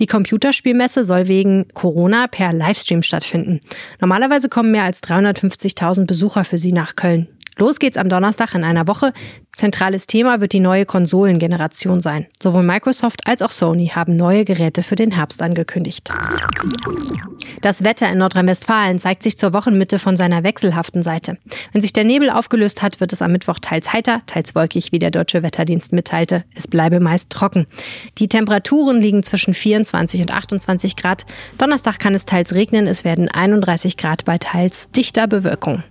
Die 0.00 0.06
Computerspielmesse 0.06 1.04
soll 1.04 1.28
wegen 1.28 1.68
Corona 1.74 2.26
per 2.26 2.52
Livestream 2.52 3.02
stattfinden. 3.02 3.60
Normalerweise 4.00 4.48
kommen 4.48 4.72
mehr 4.72 4.82
als 4.82 5.00
350.000 5.04 6.06
Besucher 6.06 6.42
für 6.42 6.58
sie 6.58 6.72
nach 6.72 6.96
Köln. 6.96 7.28
Los 7.58 7.78
geht's 7.78 7.96
am 7.96 8.10
Donnerstag 8.10 8.54
in 8.54 8.64
einer 8.64 8.86
Woche. 8.86 9.14
Zentrales 9.56 10.06
Thema 10.06 10.42
wird 10.42 10.52
die 10.52 10.60
neue 10.60 10.84
Konsolengeneration 10.84 12.00
sein. 12.00 12.26
Sowohl 12.42 12.62
Microsoft 12.62 13.26
als 13.26 13.40
auch 13.40 13.50
Sony 13.50 13.88
haben 13.94 14.14
neue 14.14 14.44
Geräte 14.44 14.82
für 14.82 14.96
den 14.96 15.12
Herbst 15.12 15.40
angekündigt. 15.40 16.10
Das 17.62 17.82
Wetter 17.82 18.10
in 18.12 18.18
Nordrhein-Westfalen 18.18 18.98
zeigt 18.98 19.22
sich 19.22 19.38
zur 19.38 19.54
Wochenmitte 19.54 19.98
von 19.98 20.18
seiner 20.18 20.42
wechselhaften 20.42 21.02
Seite. 21.02 21.38
Wenn 21.72 21.80
sich 21.80 21.94
der 21.94 22.04
Nebel 22.04 22.28
aufgelöst 22.28 22.82
hat, 22.82 23.00
wird 23.00 23.14
es 23.14 23.22
am 23.22 23.32
Mittwoch 23.32 23.58
teils 23.58 23.94
heiter, 23.94 24.20
teils 24.26 24.54
wolkig, 24.54 24.92
wie 24.92 24.98
der 24.98 25.10
deutsche 25.10 25.42
Wetterdienst 25.42 25.94
mitteilte. 25.94 26.44
Es 26.54 26.68
bleibe 26.68 27.00
meist 27.00 27.30
trocken. 27.30 27.66
Die 28.18 28.28
Temperaturen 28.28 29.00
liegen 29.00 29.22
zwischen 29.22 29.54
24 29.54 30.20
und 30.20 30.30
28 30.30 30.96
Grad. 30.96 31.24
Donnerstag 31.56 31.98
kann 31.98 32.14
es 32.14 32.26
teils 32.26 32.54
regnen, 32.54 32.86
es 32.86 33.04
werden 33.04 33.30
31 33.30 33.96
Grad 33.96 34.26
bei 34.26 34.36
teils 34.36 34.90
dichter 34.90 35.26
Bewölkung. 35.26 35.82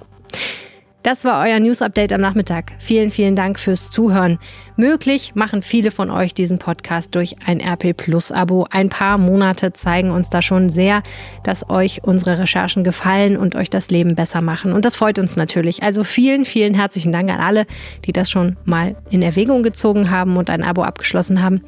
Das 1.05 1.23
war 1.23 1.45
euer 1.45 1.59
News 1.59 1.83
Update 1.83 2.11
am 2.13 2.21
Nachmittag. 2.21 2.71
Vielen, 2.79 3.11
vielen 3.11 3.35
Dank 3.35 3.59
fürs 3.59 3.91
Zuhören. 3.91 4.39
Möglich 4.77 5.35
machen 5.35 5.61
viele 5.61 5.89
von 5.89 6.11
euch 6.11 6.33
diesen 6.33 6.59
Podcast 6.59 7.15
durch 7.15 7.37
ein 7.45 7.61
RP 7.61 7.95
Plus 7.95 8.33
Abo. 8.33 8.67
Ein 8.69 8.89
paar 8.89 9.17
Monate 9.17 9.71
zeigen 9.71 10.11
uns 10.11 10.29
da 10.29 10.41
schon 10.41 10.67
sehr, 10.67 11.01
dass 11.45 11.69
euch 11.69 12.03
unsere 12.03 12.39
Recherchen 12.39 12.83
gefallen 12.83 13.37
und 13.37 13.55
euch 13.55 13.69
das 13.69 13.89
Leben 13.89 14.15
besser 14.15 14.41
machen. 14.41 14.73
Und 14.73 14.83
das 14.83 14.97
freut 14.97 15.17
uns 15.17 15.37
natürlich. 15.37 15.81
Also 15.81 16.03
vielen, 16.03 16.43
vielen 16.43 16.73
herzlichen 16.73 17.13
Dank 17.13 17.29
an 17.29 17.39
alle, 17.39 17.65
die 18.03 18.11
das 18.11 18.29
schon 18.29 18.57
mal 18.65 18.97
in 19.09 19.21
Erwägung 19.21 19.63
gezogen 19.63 20.11
haben 20.11 20.35
und 20.35 20.49
ein 20.49 20.61
Abo 20.61 20.83
abgeschlossen 20.83 21.41
haben. 21.41 21.61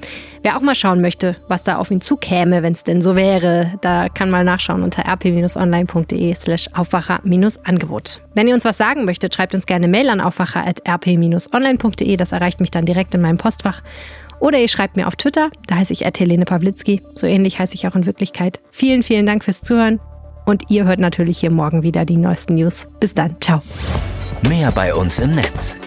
Wer 0.44 0.58
auch 0.58 0.62
mal 0.62 0.76
schauen 0.76 1.00
möchte, 1.00 1.38
was 1.48 1.64
da 1.64 1.78
auf 1.78 1.92
ihn 1.92 2.02
zukäme, 2.02 2.62
wenn 2.62 2.74
es 2.74 2.84
denn 2.84 3.02
so 3.02 3.16
wäre, 3.16 3.74
da 3.80 4.10
kann 4.10 4.30
mal 4.30 4.44
nachschauen 4.44 4.84
unter 4.84 5.04
rp-online.de 5.08 6.34
slash 6.34 6.68
Aufwacher-Angebot. 6.74 8.20
Wenn 8.36 8.50
ihr 8.50 8.54
uns 8.54 8.66
was 8.66 8.78
sagen 8.78 9.06
möchtet, 9.06 9.34
schreibt 9.34 9.56
uns 9.56 9.66
gerne 9.66 9.88
Mail 9.88 10.10
an 10.10 10.20
aufwacher.rp-online.de. 10.20 12.18
Das 12.18 12.34
erreicht 12.34 12.60
mich 12.60 12.70
dann 12.70 12.84
direkt 12.84 12.97
direkt 12.98 13.14
in 13.16 13.22
meinem 13.22 13.38
Postfach. 13.38 13.82
Oder 14.40 14.60
ihr 14.60 14.68
schreibt 14.68 14.98
mir 14.98 15.08
auf 15.08 15.16
Twitter, 15.16 15.50
da 15.68 15.76
heiße 15.76 15.94
ich 15.94 16.02
Helene 16.02 16.46
Pawlitzki. 16.46 17.02
So 17.16 17.28
ähnlich 17.28 17.60
heiße 17.60 17.76
ich 17.76 17.88
auch 17.88 17.96
in 17.96 18.06
Wirklichkeit. 18.06 18.60
Vielen, 18.72 19.04
vielen 19.04 19.26
Dank 19.26 19.44
fürs 19.44 19.62
Zuhören. 19.62 20.00
Und 20.46 20.64
ihr 20.70 20.86
hört 20.86 21.00
natürlich 21.00 21.40
hier 21.40 21.52
morgen 21.52 21.84
wieder 21.84 22.06
die 22.06 22.18
neuesten 22.18 22.54
News. 22.56 22.88
Bis 23.00 23.14
dann. 23.14 23.36
Ciao. 23.42 23.62
Mehr 24.48 24.72
bei 24.72 24.94
uns 24.94 25.20
im 25.20 25.32
Netz 25.32 25.78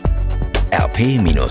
rp-online.de 0.72 1.50